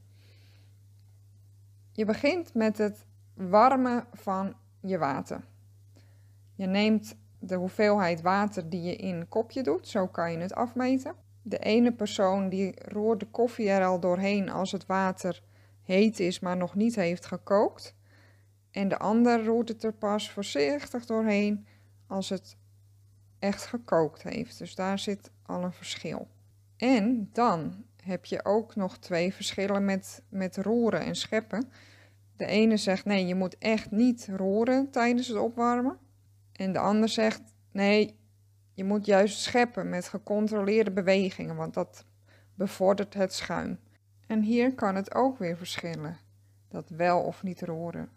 Je 1.91 2.05
begint 2.05 2.53
met 2.53 2.77
het 2.77 3.05
warmen 3.33 4.05
van 4.13 4.55
je 4.79 4.97
water. 4.97 5.43
Je 6.55 6.65
neemt 6.65 7.15
de 7.39 7.55
hoeveelheid 7.55 8.21
water 8.21 8.69
die 8.69 8.81
je 8.81 8.95
in 8.95 9.15
een 9.15 9.27
kopje 9.27 9.63
doet, 9.63 9.87
zo 9.87 10.07
kan 10.07 10.31
je 10.31 10.37
het 10.37 10.53
afmeten. 10.53 11.15
De 11.41 11.59
ene 11.59 11.93
persoon 11.93 12.49
die 12.49 12.81
roert 12.91 13.19
de 13.19 13.27
koffie 13.27 13.69
er 13.69 13.85
al 13.85 13.99
doorheen 13.99 14.49
als 14.49 14.71
het 14.71 14.85
water 14.85 15.41
heet 15.83 16.19
is, 16.19 16.39
maar 16.39 16.57
nog 16.57 16.75
niet 16.75 16.95
heeft 16.95 17.25
gekookt. 17.25 17.95
En 18.75 18.87
de 18.87 18.97
ander 18.97 19.45
roert 19.45 19.69
het 19.69 19.83
er 19.83 19.93
pas 19.93 20.31
voorzichtig 20.31 21.05
doorheen 21.05 21.65
als 22.07 22.29
het 22.29 22.57
echt 23.39 23.65
gekookt 23.65 24.23
heeft. 24.23 24.57
Dus 24.57 24.75
daar 24.75 24.99
zit 24.99 25.31
al 25.45 25.63
een 25.63 25.73
verschil. 25.73 26.27
En 26.77 27.29
dan 27.31 27.85
heb 28.03 28.25
je 28.25 28.45
ook 28.45 28.75
nog 28.75 28.97
twee 28.97 29.33
verschillen 29.33 29.85
met, 29.85 30.23
met 30.29 30.57
roeren 30.57 30.99
en 30.99 31.15
scheppen. 31.15 31.71
De 32.35 32.45
ene 32.45 32.77
zegt 32.77 33.05
nee, 33.05 33.25
je 33.27 33.35
moet 33.35 33.57
echt 33.57 33.91
niet 33.91 34.27
roeren 34.35 34.91
tijdens 34.91 35.27
het 35.27 35.37
opwarmen. 35.37 35.97
En 36.51 36.73
de 36.73 36.79
ander 36.79 37.09
zegt 37.09 37.41
nee, 37.71 38.19
je 38.73 38.83
moet 38.83 39.05
juist 39.05 39.39
scheppen 39.39 39.89
met 39.89 40.07
gecontroleerde 40.07 40.91
bewegingen, 40.91 41.55
want 41.55 41.73
dat 41.73 42.05
bevordert 42.55 43.13
het 43.13 43.33
schuim. 43.33 43.79
En 44.27 44.41
hier 44.41 44.73
kan 44.73 44.95
het 44.95 45.15
ook 45.15 45.37
weer 45.37 45.57
verschillen. 45.57 46.17
Dat 46.67 46.89
wel 46.89 47.21
of 47.21 47.43
niet 47.43 47.61
roeren. 47.61 48.09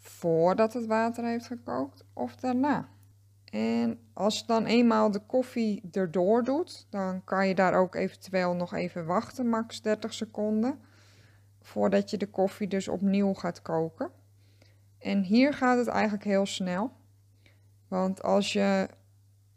Voordat 0.00 0.72
het 0.72 0.86
water 0.86 1.24
heeft 1.24 1.46
gekookt 1.46 2.04
of 2.12 2.36
daarna. 2.36 2.88
En 3.44 3.98
als 4.12 4.38
je 4.38 4.46
dan 4.46 4.66
eenmaal 4.66 5.10
de 5.10 5.18
koffie 5.26 5.88
erdoor 5.92 6.44
doet, 6.44 6.86
dan 6.90 7.24
kan 7.24 7.48
je 7.48 7.54
daar 7.54 7.74
ook 7.74 7.94
eventueel 7.94 8.54
nog 8.54 8.74
even 8.74 9.06
wachten, 9.06 9.48
max 9.48 9.82
30 9.82 10.12
seconden. 10.14 10.80
voordat 11.62 12.10
je 12.10 12.16
de 12.16 12.26
koffie 12.26 12.68
dus 12.68 12.88
opnieuw 12.88 13.34
gaat 13.34 13.62
koken. 13.62 14.10
En 14.98 15.22
hier 15.22 15.54
gaat 15.54 15.78
het 15.78 15.86
eigenlijk 15.86 16.24
heel 16.24 16.46
snel. 16.46 16.92
Want 17.88 18.22
als 18.22 18.52
je 18.52 18.88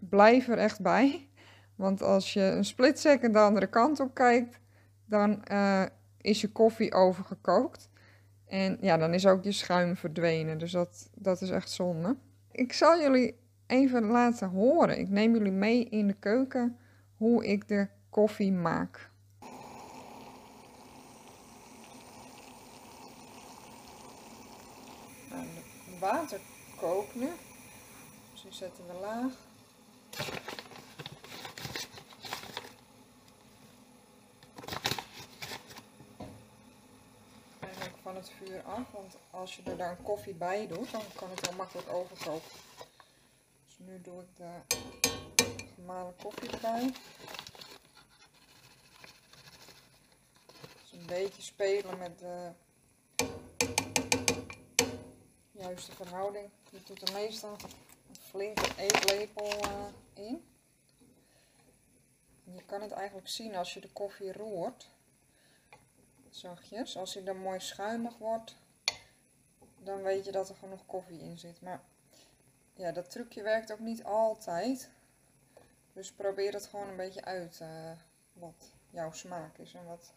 blijf 0.10 0.48
er 0.48 0.58
echt 0.58 0.82
bij. 0.82 1.28
Want 1.76 2.02
als 2.02 2.34
je 2.34 2.42
een 2.42 2.66
split 2.66 3.00
second 3.00 3.34
de 3.34 3.40
andere 3.40 3.68
kant 3.68 4.00
op 4.00 4.14
kijkt, 4.14 4.60
dan 5.06 5.42
uh, 5.52 5.84
is 6.18 6.42
je 6.42 6.52
koffie 6.52 6.94
overgekookt. 6.94 7.90
En 8.54 8.78
ja, 8.82 8.98
dan 8.98 9.14
is 9.14 9.28
ook 9.28 9.44
je 9.44 9.52
schuim 9.52 9.96
verdwenen. 9.96 10.58
Dus 10.58 10.72
dat, 10.72 11.10
dat 11.16 11.42
is 11.42 11.50
echt 11.50 11.72
zonde. 11.72 12.16
Ik 12.52 12.74
zal 12.74 13.00
jullie 13.00 13.36
even 13.68 14.04
laten 14.04 14.50
horen. 14.50 15.00
Ik 15.00 15.10
neem 15.10 15.34
jullie 15.34 15.52
mee 15.52 15.90
in 15.90 16.08
de 16.08 16.14
keuken 16.14 16.78
hoe 17.18 17.46
ik 17.46 17.68
de 17.68 17.88
koffie 18.10 18.52
maak. 18.52 19.10
Nou, 25.30 25.46
water 26.00 26.40
kookt 26.80 27.16
nu. 27.16 27.30
Dus 28.32 28.42
die 28.42 28.54
zetten 28.54 28.84
we 28.88 28.94
laag. 29.02 29.34
Van 38.14 38.22
het 38.22 38.32
vuur 38.32 38.62
af, 38.62 38.92
want 38.92 39.18
als 39.32 39.56
je 39.56 39.64
er 39.64 39.78
dan 39.78 40.02
koffie 40.02 40.34
bij 40.34 40.68
doet, 40.68 40.92
dan 40.92 41.02
kan 41.16 41.30
het 41.30 41.48
heel 41.48 41.56
makkelijk 41.56 41.90
overkoken. 41.90 42.50
Dus 43.66 43.76
nu 43.78 44.02
doe 44.02 44.22
ik 44.22 44.28
de 44.36 44.52
gemalen 45.76 46.16
koffie 46.16 46.50
erbij. 46.50 46.94
Dus 50.82 50.92
een 50.92 51.06
beetje 51.06 51.42
spelen 51.42 51.98
met 51.98 52.20
de 52.20 52.52
juiste 55.52 55.92
verhouding. 55.92 56.50
Je 56.70 56.80
doet 56.86 57.08
er 57.08 57.14
meestal 57.14 57.58
een 58.10 58.16
flinke 58.22 58.70
eetlepel 58.78 59.66
uh, 59.66 59.86
in. 60.14 60.48
Je 62.44 62.64
kan 62.66 62.82
het 62.82 62.92
eigenlijk 62.92 63.28
zien 63.28 63.56
als 63.56 63.74
je 63.74 63.82
de 63.82 63.92
koffie 63.92 64.34
roert 64.34 64.93
zachtjes. 66.36 66.98
Als 66.98 67.14
hij 67.14 67.24
dan 67.24 67.38
mooi 67.38 67.60
schuimig 67.60 68.18
wordt, 68.18 68.56
dan 69.78 70.02
weet 70.02 70.26
je 70.26 70.32
dat 70.32 70.50
er 70.50 70.56
genoeg 70.56 70.86
koffie 70.86 71.20
in 71.20 71.38
zit. 71.38 71.62
Maar 71.62 71.82
ja, 72.74 72.92
dat 72.92 73.10
trucje 73.10 73.44
werkt 73.44 73.72
ook 73.72 73.80
niet 73.80 74.04
altijd. 74.04 74.90
Dus 75.94 76.12
probeer 76.12 76.54
het 76.54 76.66
gewoon 76.66 76.88
een 76.88 76.96
beetje 76.96 77.24
uit 77.24 77.60
uh, 77.62 77.92
wat 78.34 78.74
jouw 78.90 79.12
smaak 79.12 79.58
is 79.58 79.74
en 79.74 79.86
wat 79.86 80.14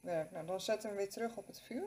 werkt. 0.00 0.30
Nou, 0.30 0.46
dan 0.46 0.60
we 0.60 0.78
hem 0.80 0.96
weer 0.96 1.10
terug 1.10 1.36
op 1.36 1.46
het 1.46 1.60
vuur. 1.60 1.84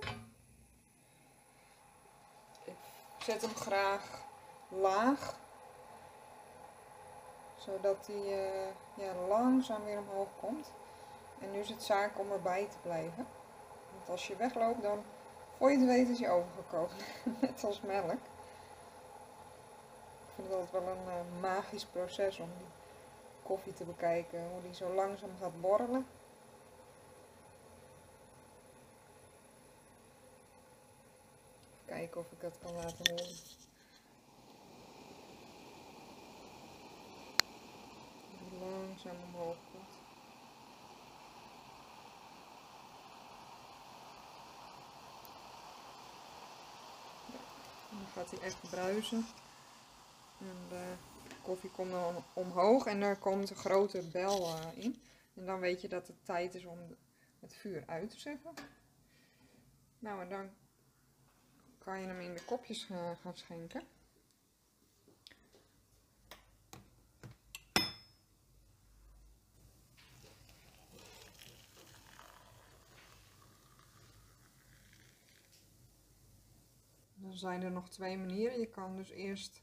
Ik 3.18 3.24
zet 3.24 3.42
hem 3.42 3.56
graag 3.56 4.26
laag. 4.70 5.40
Zodat 7.58 8.08
hij 8.08 8.16
uh, 8.16 8.70
ja, 8.96 9.14
langzaam 9.28 9.84
weer 9.84 10.00
omhoog 10.00 10.30
komt. 10.40 10.72
En 11.40 11.52
nu 11.52 11.60
is 11.60 11.70
het 11.70 11.84
zaak 11.84 12.20
om 12.20 12.32
erbij 12.32 12.68
te 12.70 12.78
blijven 12.82 13.28
als 14.10 14.28
je 14.28 14.36
wegloopt, 14.36 14.82
dan 14.82 15.04
voor 15.58 15.72
je 15.72 15.78
het 15.78 15.88
weet 15.88 16.10
is 16.10 16.20
je 16.20 16.30
overgekookt. 16.30 16.94
Net 17.42 17.64
als 17.64 17.82
melk. 17.82 18.12
Ik 18.12 18.20
vind 20.36 20.48
het 20.48 20.58
altijd 20.58 20.84
wel 20.84 20.94
een 20.94 21.06
uh, 21.08 21.42
magisch 21.42 21.86
proces 21.86 22.40
om 22.40 22.50
die 22.58 22.68
koffie 23.44 23.74
te 23.74 23.84
bekijken. 23.84 24.50
Hoe 24.52 24.62
die 24.62 24.74
zo 24.74 24.94
langzaam 24.94 25.30
gaat 25.42 25.62
borrelen. 25.62 26.08
Kijken 31.86 32.22
of 32.22 32.32
ik 32.32 32.42
dat 32.42 32.58
kan 32.64 32.74
laten 32.74 33.10
horen. 33.10 33.36
Langzaam 38.60 39.15
omhoog 39.34 39.58
komt. 39.72 39.97
Gaat 48.17 48.32
hij 48.32 48.39
echt 48.39 48.69
bruisen. 48.69 49.25
En 50.39 50.56
de 50.69 50.93
koffie 51.41 51.71
komt 51.71 51.91
dan 51.91 52.23
omhoog 52.34 52.86
en 52.86 53.01
er 53.01 53.17
komt 53.17 53.49
een 53.49 53.56
grote 53.56 54.08
bel 54.12 54.47
uh, 54.47 54.84
in. 54.84 55.01
En 55.34 55.45
dan 55.45 55.60
weet 55.60 55.82
je 55.82 55.88
dat 55.88 56.08
het 56.08 56.25
tijd 56.25 56.56
is 56.56 56.65
om 56.65 56.80
het 57.39 57.53
vuur 57.53 57.84
uit 57.86 58.10
te 58.10 58.19
zetten. 58.19 58.51
Nou, 59.99 60.21
en 60.21 60.30
dan 60.30 60.49
kan 61.77 62.01
je 62.01 62.08
hem 62.08 62.19
in 62.19 62.34
de 62.34 62.43
kopjes 62.45 62.88
uh, 62.91 63.12
gaan 63.21 63.38
schenken. 63.38 63.84
Zijn 77.38 77.62
er 77.62 77.71
nog 77.71 77.89
twee 77.89 78.17
manieren. 78.17 78.60
Je 78.60 78.67
kan 78.67 78.95
dus 78.95 79.10
eerst 79.10 79.62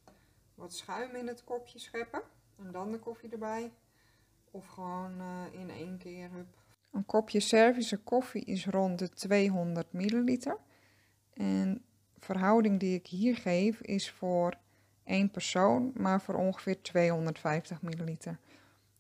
wat 0.55 0.75
schuim 0.75 1.15
in 1.15 1.27
het 1.27 1.45
kopje 1.45 1.79
scheppen 1.79 2.23
en 2.59 2.73
dan 2.73 2.91
de 2.93 2.99
koffie 2.99 3.31
erbij. 3.31 3.73
Of 4.51 4.67
gewoon 4.67 5.21
uh, 5.21 5.61
in 5.61 5.71
één 5.71 5.99
keer. 5.99 6.31
Hup. 6.31 6.47
Een 6.93 7.07
kopje 7.07 7.41
Servische 7.41 7.97
koffie 7.97 8.45
is 8.45 8.67
rond 8.67 8.99
de 8.99 9.09
200 9.09 9.93
milliliter. 9.93 10.59
En 11.33 11.85
verhouding 12.19 12.81
die 12.81 12.95
ik 12.95 13.07
hier 13.07 13.37
geef 13.37 13.81
is 13.81 14.11
voor 14.11 14.55
één 15.05 15.31
persoon, 15.31 15.93
maar 15.95 16.21
voor 16.21 16.35
ongeveer 16.35 16.83
250 16.83 17.83
milliliter. 17.83 18.39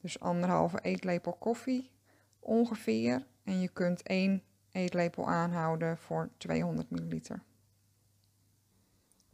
Dus 0.00 0.20
anderhalve 0.20 0.80
eetlepel 0.80 1.32
koffie 1.32 1.90
ongeveer. 2.38 3.26
En 3.44 3.60
je 3.60 3.68
kunt 3.68 4.02
één 4.02 4.42
eetlepel 4.72 5.28
aanhouden 5.28 5.98
voor 5.98 6.28
200 6.36 6.90
milliliter. 6.90 7.42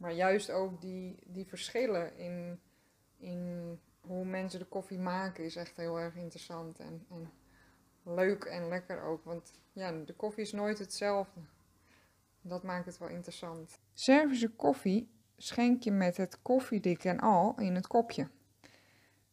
Maar 0.01 0.13
juist 0.13 0.49
ook 0.49 0.81
die, 0.81 1.15
die 1.25 1.45
verschillen 1.45 2.17
in, 2.17 2.59
in 3.17 3.79
hoe 3.99 4.25
mensen 4.25 4.59
de 4.59 4.65
koffie 4.65 4.99
maken 4.99 5.43
is 5.43 5.55
echt 5.55 5.77
heel 5.77 5.99
erg 5.99 6.15
interessant. 6.15 6.79
En, 6.79 7.05
en 7.09 7.31
leuk 8.03 8.43
en 8.43 8.67
lekker 8.67 9.01
ook. 9.01 9.23
Want 9.23 9.53
ja, 9.73 9.91
de 9.91 10.13
koffie 10.13 10.43
is 10.43 10.51
nooit 10.51 10.79
hetzelfde. 10.79 11.39
Dat 12.41 12.63
maakt 12.63 12.85
het 12.85 12.97
wel 12.97 13.07
interessant. 13.07 13.79
Servische 13.93 14.49
koffie 14.49 15.11
schenk 15.37 15.83
je 15.83 15.91
met 15.91 16.17
het 16.17 16.41
koffiedik 16.41 17.03
en 17.03 17.19
al 17.19 17.55
in 17.59 17.75
het 17.75 17.87
kopje. 17.87 18.29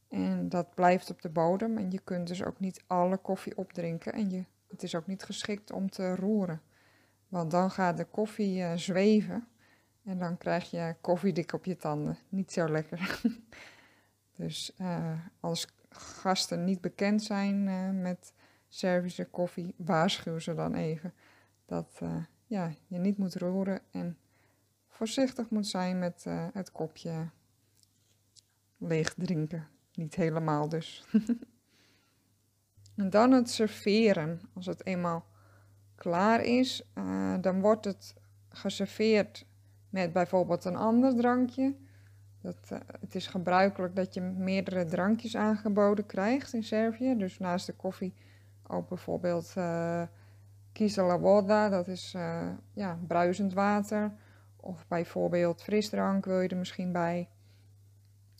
En 0.09 0.49
dat 0.49 0.75
blijft 0.75 1.11
op 1.11 1.23
de 1.23 1.31
bodem 1.31 1.79
en 1.79 1.91
je 1.91 2.01
kunt 2.01 2.27
dus 2.27 2.45
ook 2.45 2.61
niet 2.61 2.85
alle 2.87 3.17
koffie 3.17 3.57
opdrinken. 3.57 4.13
En 4.13 4.31
je, 4.31 4.45
het 4.69 4.83
is 4.83 4.95
ook 4.95 5.07
niet 5.07 5.23
geschikt 5.23 5.73
om 5.73 5.91
te 5.91 6.15
roeren. 6.15 6.63
Want 7.29 7.51
dan 7.51 7.71
gaat 7.71 7.97
de 7.97 8.05
koffie 8.05 8.59
uh, 8.59 8.73
zweven 8.75 9.49
en 10.09 10.18
dan 10.18 10.38
krijg 10.38 10.71
je 10.71 10.97
koffiedik 11.01 11.53
op 11.53 11.64
je 11.64 11.77
tanden. 11.77 12.18
Niet 12.29 12.53
zo 12.53 12.68
lekker. 12.68 13.21
dus 14.37 14.73
uh, 14.81 15.21
als 15.40 15.66
gasten 15.90 16.64
niet 16.64 16.81
bekend 16.81 17.23
zijn 17.23 17.66
uh, 17.66 17.90
met 17.90 18.33
Servische 18.68 19.25
koffie, 19.25 19.75
waarschuw 19.77 20.38
ze 20.38 20.55
dan 20.55 20.75
even 20.75 21.14
dat 21.66 21.99
uh, 22.03 22.16
ja, 22.47 22.73
je 22.87 22.99
niet 22.99 23.18
moet 23.18 23.35
roeren 23.35 23.81
en 23.90 24.18
voorzichtig 24.88 25.51
moet 25.51 25.66
zijn 25.66 25.99
met 25.99 26.25
het 26.53 26.73
kopje 26.73 27.31
leeg 28.77 29.14
drinken. 29.14 29.68
Niet 29.94 30.14
helemaal 30.14 30.68
dus. 30.68 31.05
en 32.97 33.11
dan 33.11 33.33
het 33.33 33.51
serveren. 33.51 34.40
Als 34.55 34.66
het 34.66 34.87
eenmaal 34.87 35.27
klaar 35.94 36.44
is, 36.44 36.90
dan 37.40 37.61
wordt 37.61 37.85
het 37.85 38.14
geserveerd 38.49 39.47
met 39.90 40.12
bijvoorbeeld 40.12 40.64
een 40.64 40.77
ander 40.77 41.16
drankje. 41.16 41.74
Dat, 42.40 42.57
uh, 42.72 42.79
het 43.01 43.14
is 43.14 43.27
gebruikelijk 43.27 43.96
dat 43.96 44.14
je 44.14 44.20
meerdere 44.20 44.85
drankjes 44.85 45.37
aangeboden 45.37 46.07
krijgt 46.07 46.53
in 46.53 46.62
Servië. 46.62 47.16
Dus 47.16 47.38
naast 47.38 47.66
de 47.66 47.72
koffie 47.72 48.14
ook 48.66 48.88
bijvoorbeeld 48.88 49.55
uh, 49.59 50.03
kisela 50.72 51.18
voda, 51.18 51.68
dat 51.68 51.88
is 51.88 52.14
uh, 52.16 52.48
ja, 52.72 52.98
bruisend 53.07 53.53
water. 53.53 54.12
Of 54.57 54.87
bijvoorbeeld 54.88 55.62
frisdrank 55.62 56.24
wil 56.24 56.40
je 56.40 56.48
er 56.48 56.57
misschien 56.57 56.92
bij. 56.92 57.29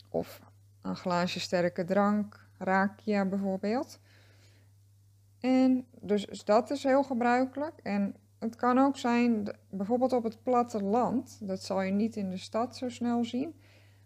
Of 0.09 0.41
een 0.81 0.95
glaasje 0.95 1.39
sterke 1.39 1.83
drank, 1.83 2.47
rakia 2.57 3.25
bijvoorbeeld. 3.25 3.99
En 5.39 5.85
dus 6.01 6.43
dat 6.43 6.69
is 6.69 6.83
heel 6.83 7.03
gebruikelijk. 7.03 7.79
En 7.83 8.15
het 8.39 8.55
kan 8.55 8.77
ook 8.77 8.97
zijn, 8.97 9.55
bijvoorbeeld 9.69 10.13
op 10.13 10.23
het 10.23 10.43
platteland, 10.43 11.37
dat 11.41 11.63
zal 11.63 11.81
je 11.81 11.91
niet 11.91 12.15
in 12.15 12.29
de 12.29 12.37
stad 12.37 12.77
zo 12.77 12.89
snel 12.89 13.25
zien, 13.25 13.61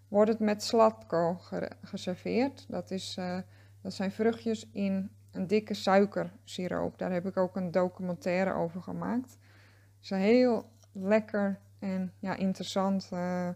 wordt 0.08 0.32
het 0.32 0.40
met 0.40 0.64
slatko 0.64 1.38
geserveerd. 1.82 2.66
Dat, 2.70 2.92
is, 2.92 3.16
uh, 3.20 3.38
dat 3.82 3.94
zijn 3.94 4.12
vruchtjes 4.12 4.70
in 4.72 5.12
een 5.32 5.48
dikke 5.48 5.74
suikersiroop. 5.74 6.98
Daar 6.98 7.12
heb 7.12 7.26
ik 7.26 7.38
ook 7.38 7.56
een 7.56 7.72
documentaire 7.72 8.54
over 8.54 8.82
gemaakt. 8.82 9.38
is 10.02 10.10
een 10.10 10.18
heel 10.18 10.72
lekker 10.92 11.60
en 11.80 12.14
ja, 12.20 12.36
interessant 12.36 13.10
eh, 13.12 13.50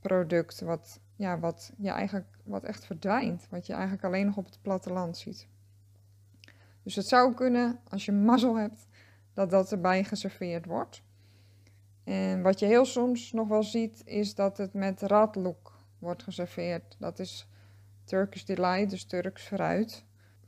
product. 0.00 0.60
Wat, 0.60 1.00
ja, 1.16 1.38
wat, 1.38 1.72
je 1.76 1.90
eigenlijk, 1.90 2.38
wat 2.44 2.64
echt 2.64 2.86
verdwijnt. 2.86 3.46
Wat 3.50 3.66
je 3.66 3.72
eigenlijk 3.72 4.04
alleen 4.04 4.26
nog 4.26 4.36
op 4.36 4.44
het 4.44 4.58
platteland 4.62 5.16
ziet. 5.16 5.48
Dus 6.82 6.94
het 6.94 7.06
zou 7.06 7.34
kunnen, 7.34 7.78
als 7.88 8.04
je 8.04 8.12
mazzel 8.12 8.56
hebt, 8.56 8.86
dat 9.36 9.50
dat 9.50 9.72
erbij 9.72 10.04
geserveerd 10.04 10.66
wordt. 10.66 11.02
En 12.04 12.42
wat 12.42 12.58
je 12.58 12.66
heel 12.66 12.84
soms 12.84 13.32
nog 13.32 13.48
wel 13.48 13.62
ziet, 13.62 14.02
is 14.04 14.34
dat 14.34 14.56
het 14.56 14.74
met 14.74 15.02
radloek 15.02 15.72
wordt 15.98 16.22
geserveerd. 16.22 16.96
Dat 16.98 17.18
is 17.18 17.48
Turkish 18.04 18.42
Delight, 18.42 18.90
dus 18.90 19.04
Turks 19.04 19.42
fruit. 19.42 20.04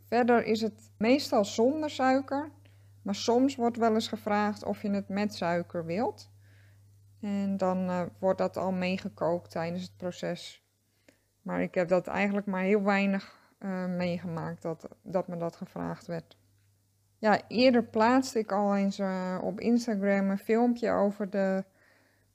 Verder 0.06 0.44
is 0.44 0.60
het 0.60 0.90
meestal 0.96 1.44
zonder 1.44 1.90
suiker, 1.90 2.50
maar 3.02 3.14
soms 3.14 3.56
wordt 3.56 3.76
wel 3.76 3.94
eens 3.94 4.08
gevraagd 4.08 4.64
of 4.64 4.82
je 4.82 4.90
het 4.90 5.08
met 5.08 5.34
suiker 5.34 5.84
wilt. 5.84 6.30
En 7.20 7.56
dan 7.56 7.88
uh, 7.88 8.02
wordt 8.18 8.38
dat 8.38 8.56
al 8.56 8.72
meegekookt 8.72 9.50
tijdens 9.50 9.82
het 9.82 9.96
proces. 9.96 10.66
Maar 11.42 11.62
ik 11.62 11.74
heb 11.74 11.88
dat 11.88 12.06
eigenlijk 12.06 12.46
maar 12.46 12.62
heel 12.62 12.82
weinig 12.82 13.38
uh, 13.58 13.86
meegemaakt 13.86 14.62
dat, 14.62 14.88
dat 15.02 15.28
me 15.28 15.36
dat 15.36 15.56
gevraagd 15.56 16.06
werd. 16.06 16.36
Ja, 17.18 17.40
eerder 17.48 17.84
plaatste 17.84 18.38
ik 18.38 18.52
al 18.52 18.76
eens 18.76 18.98
uh, 18.98 19.38
op 19.42 19.60
Instagram 19.60 20.30
een 20.30 20.38
filmpje 20.38 20.90
over 20.90 21.30
de, 21.30 21.64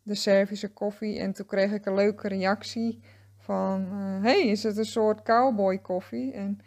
de 0.04 0.16
Servische 0.16 0.74
koffie. 0.74 1.20
En 1.20 1.34
toen 1.34 1.46
kreeg 1.46 1.72
ik 1.72 1.86
een 1.86 1.96
leuke 1.96 2.28
reactie 2.28 3.00
van... 3.38 3.88
hey, 4.22 4.48
is 4.48 4.64
het 4.64 4.78
een 4.78 4.86
soort 4.86 5.22
cowboy 5.22 5.78
koffie? 5.78 6.34
En 6.34 6.60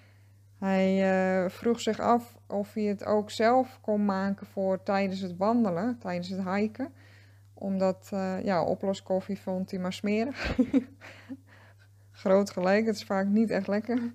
hij 0.59 1.51
vroeg 1.51 1.81
zich 1.81 2.01
af 2.01 2.37
of 2.47 2.75
hij 2.75 2.83
het 2.83 3.05
ook 3.05 3.31
zelf 3.31 3.79
kon 3.81 4.05
maken 4.05 4.47
voor 4.47 4.83
tijdens 4.83 5.21
het 5.21 5.37
wandelen, 5.37 5.99
tijdens 5.99 6.29
het 6.29 6.45
hiken 6.45 6.93
omdat, 7.59 8.09
ja, 8.43 8.65
oploskoffie 8.65 9.41
vond 9.41 9.71
hij 9.71 9.81
maar 9.81 9.93
smerig. 9.93 10.57
Groot 12.11 12.51
gelijk, 12.51 12.87
het 12.87 12.95
is 12.95 13.05
vaak 13.05 13.27
niet 13.27 13.51
echt 13.51 13.67
lekker. 13.67 14.15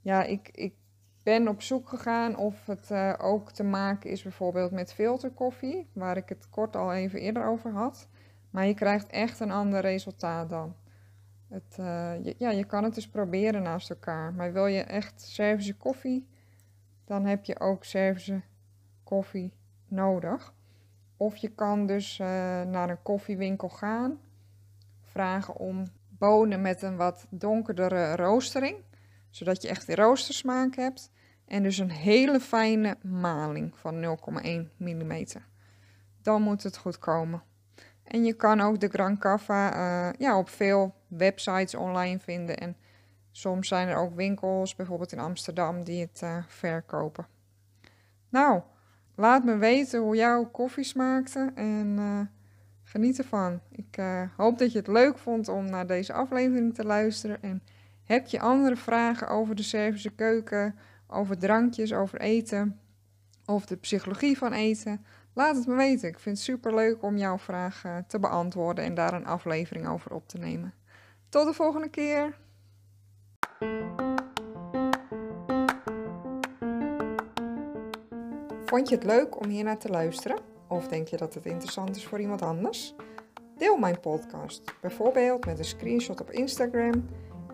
Ja, 0.00 0.24
ik, 0.24 0.48
ik 0.52 0.74
ben 1.22 1.48
op 1.48 1.62
zoek 1.62 1.88
gegaan 1.88 2.36
of 2.36 2.66
het 2.66 2.90
uh, 2.90 3.14
ook 3.18 3.52
te 3.52 3.62
maken 3.62 4.10
is 4.10 4.22
bijvoorbeeld 4.22 4.70
met 4.70 4.92
filterkoffie, 4.92 5.88
waar 5.92 6.16
ik 6.16 6.28
het 6.28 6.48
kort 6.50 6.76
al 6.76 6.92
even 6.92 7.20
eerder 7.20 7.46
over 7.46 7.72
had. 7.72 8.08
Maar 8.50 8.66
je 8.66 8.74
krijgt 8.74 9.06
echt 9.06 9.40
een 9.40 9.50
ander 9.50 9.80
resultaat 9.80 10.48
dan. 10.48 10.74
Het, 11.48 11.76
uh, 11.80 12.24
je, 12.24 12.34
ja, 12.38 12.50
je 12.50 12.64
kan 12.64 12.84
het 12.84 12.94
dus 12.94 13.08
proberen 13.08 13.62
naast 13.62 13.90
elkaar. 13.90 14.34
Maar 14.34 14.52
wil 14.52 14.66
je 14.66 14.80
echt 14.80 15.20
Servische 15.20 15.76
koffie, 15.76 16.28
dan 17.04 17.24
heb 17.24 17.44
je 17.44 17.60
ook 17.60 17.84
Servische 17.84 18.40
koffie 19.04 19.52
nodig. 19.88 20.54
Of 21.16 21.36
je 21.36 21.48
kan 21.48 21.86
dus 21.86 22.18
uh, 22.18 22.26
naar 22.62 22.90
een 22.90 23.02
koffiewinkel 23.02 23.68
gaan, 23.68 24.18
vragen 25.00 25.56
om 25.56 25.84
bonen 26.08 26.60
met 26.60 26.82
een 26.82 26.96
wat 26.96 27.26
donkerdere 27.30 28.16
roostering, 28.16 28.76
zodat 29.32 29.62
je 29.62 29.68
echt 29.68 29.94
roostersmaak 29.94 30.76
hebt. 30.76 31.10
En 31.46 31.62
dus 31.62 31.78
een 31.78 31.90
hele 31.90 32.40
fijne 32.40 32.96
maling 33.02 33.78
van 33.78 34.18
0,1 34.42 34.76
mm. 34.76 35.24
Dan 36.22 36.42
moet 36.42 36.62
het 36.62 36.76
goed 36.76 36.98
komen. 36.98 37.42
En 38.04 38.24
je 38.24 38.32
kan 38.32 38.60
ook 38.60 38.80
de 38.80 38.88
Gran 38.88 39.18
Cava 39.18 39.74
uh, 39.74 40.12
ja, 40.18 40.38
op 40.38 40.48
veel 40.48 40.94
websites 41.08 41.74
online 41.74 42.18
vinden. 42.18 42.56
En 42.56 42.76
soms 43.30 43.68
zijn 43.68 43.88
er 43.88 43.96
ook 43.96 44.14
winkels, 44.14 44.74
bijvoorbeeld 44.74 45.12
in 45.12 45.18
Amsterdam, 45.18 45.84
die 45.84 46.00
het 46.00 46.20
uh, 46.24 46.44
verkopen. 46.46 47.26
Nou, 48.28 48.62
Laat 49.14 49.44
me 49.44 49.56
weten 49.56 50.00
hoe 50.00 50.16
jouw 50.16 50.44
koffie 50.44 50.84
smaakte 50.84 51.50
en 51.54 51.96
uh, 51.98 52.20
geniet 52.82 53.18
ervan. 53.18 53.60
Ik 53.70 54.02
hoop 54.36 54.58
dat 54.58 54.72
je 54.72 54.78
het 54.78 54.86
leuk 54.86 55.18
vond 55.18 55.48
om 55.48 55.64
naar 55.64 55.86
deze 55.86 56.12
aflevering 56.12 56.74
te 56.74 56.84
luisteren. 56.84 57.42
En 57.42 57.62
heb 58.12 58.26
je 58.26 58.40
andere 58.40 58.76
vragen 58.76 59.28
over 59.28 59.54
de 59.54 59.62
Servische 59.62 60.10
keuken, 60.10 60.78
over 61.06 61.38
drankjes, 61.38 61.92
over 61.92 62.20
eten 62.20 62.80
of 63.46 63.66
de 63.66 63.76
psychologie 63.76 64.38
van 64.38 64.52
eten? 64.52 65.04
Laat 65.34 65.56
het 65.56 65.66
me 65.66 65.74
weten. 65.74 66.08
Ik 66.08 66.18
vind 66.18 66.36
het 66.36 66.44
super 66.44 66.74
leuk 66.74 67.02
om 67.02 67.16
jouw 67.16 67.38
vragen 67.38 68.06
te 68.06 68.18
beantwoorden 68.18 68.84
en 68.84 68.94
daar 68.94 69.12
een 69.12 69.26
aflevering 69.26 69.88
over 69.88 70.12
op 70.14 70.28
te 70.28 70.38
nemen. 70.38 70.74
Tot 71.28 71.46
de 71.46 71.52
volgende 71.52 71.88
keer. 71.88 72.38
Vond 78.64 78.88
je 78.88 78.94
het 78.94 79.04
leuk 79.04 79.40
om 79.40 79.48
hier 79.48 79.64
naar 79.64 79.78
te 79.78 79.88
luisteren? 79.88 80.38
Of 80.68 80.88
denk 80.88 81.08
je 81.08 81.16
dat 81.16 81.34
het 81.34 81.46
interessant 81.46 81.96
is 81.96 82.06
voor 82.06 82.20
iemand 82.20 82.42
anders? 82.42 82.94
Deel 83.56 83.76
mijn 83.76 84.00
podcast, 84.00 84.62
bijvoorbeeld 84.80 85.46
met 85.46 85.58
een 85.58 85.64
screenshot 85.64 86.20
op 86.20 86.30
Instagram 86.30 87.04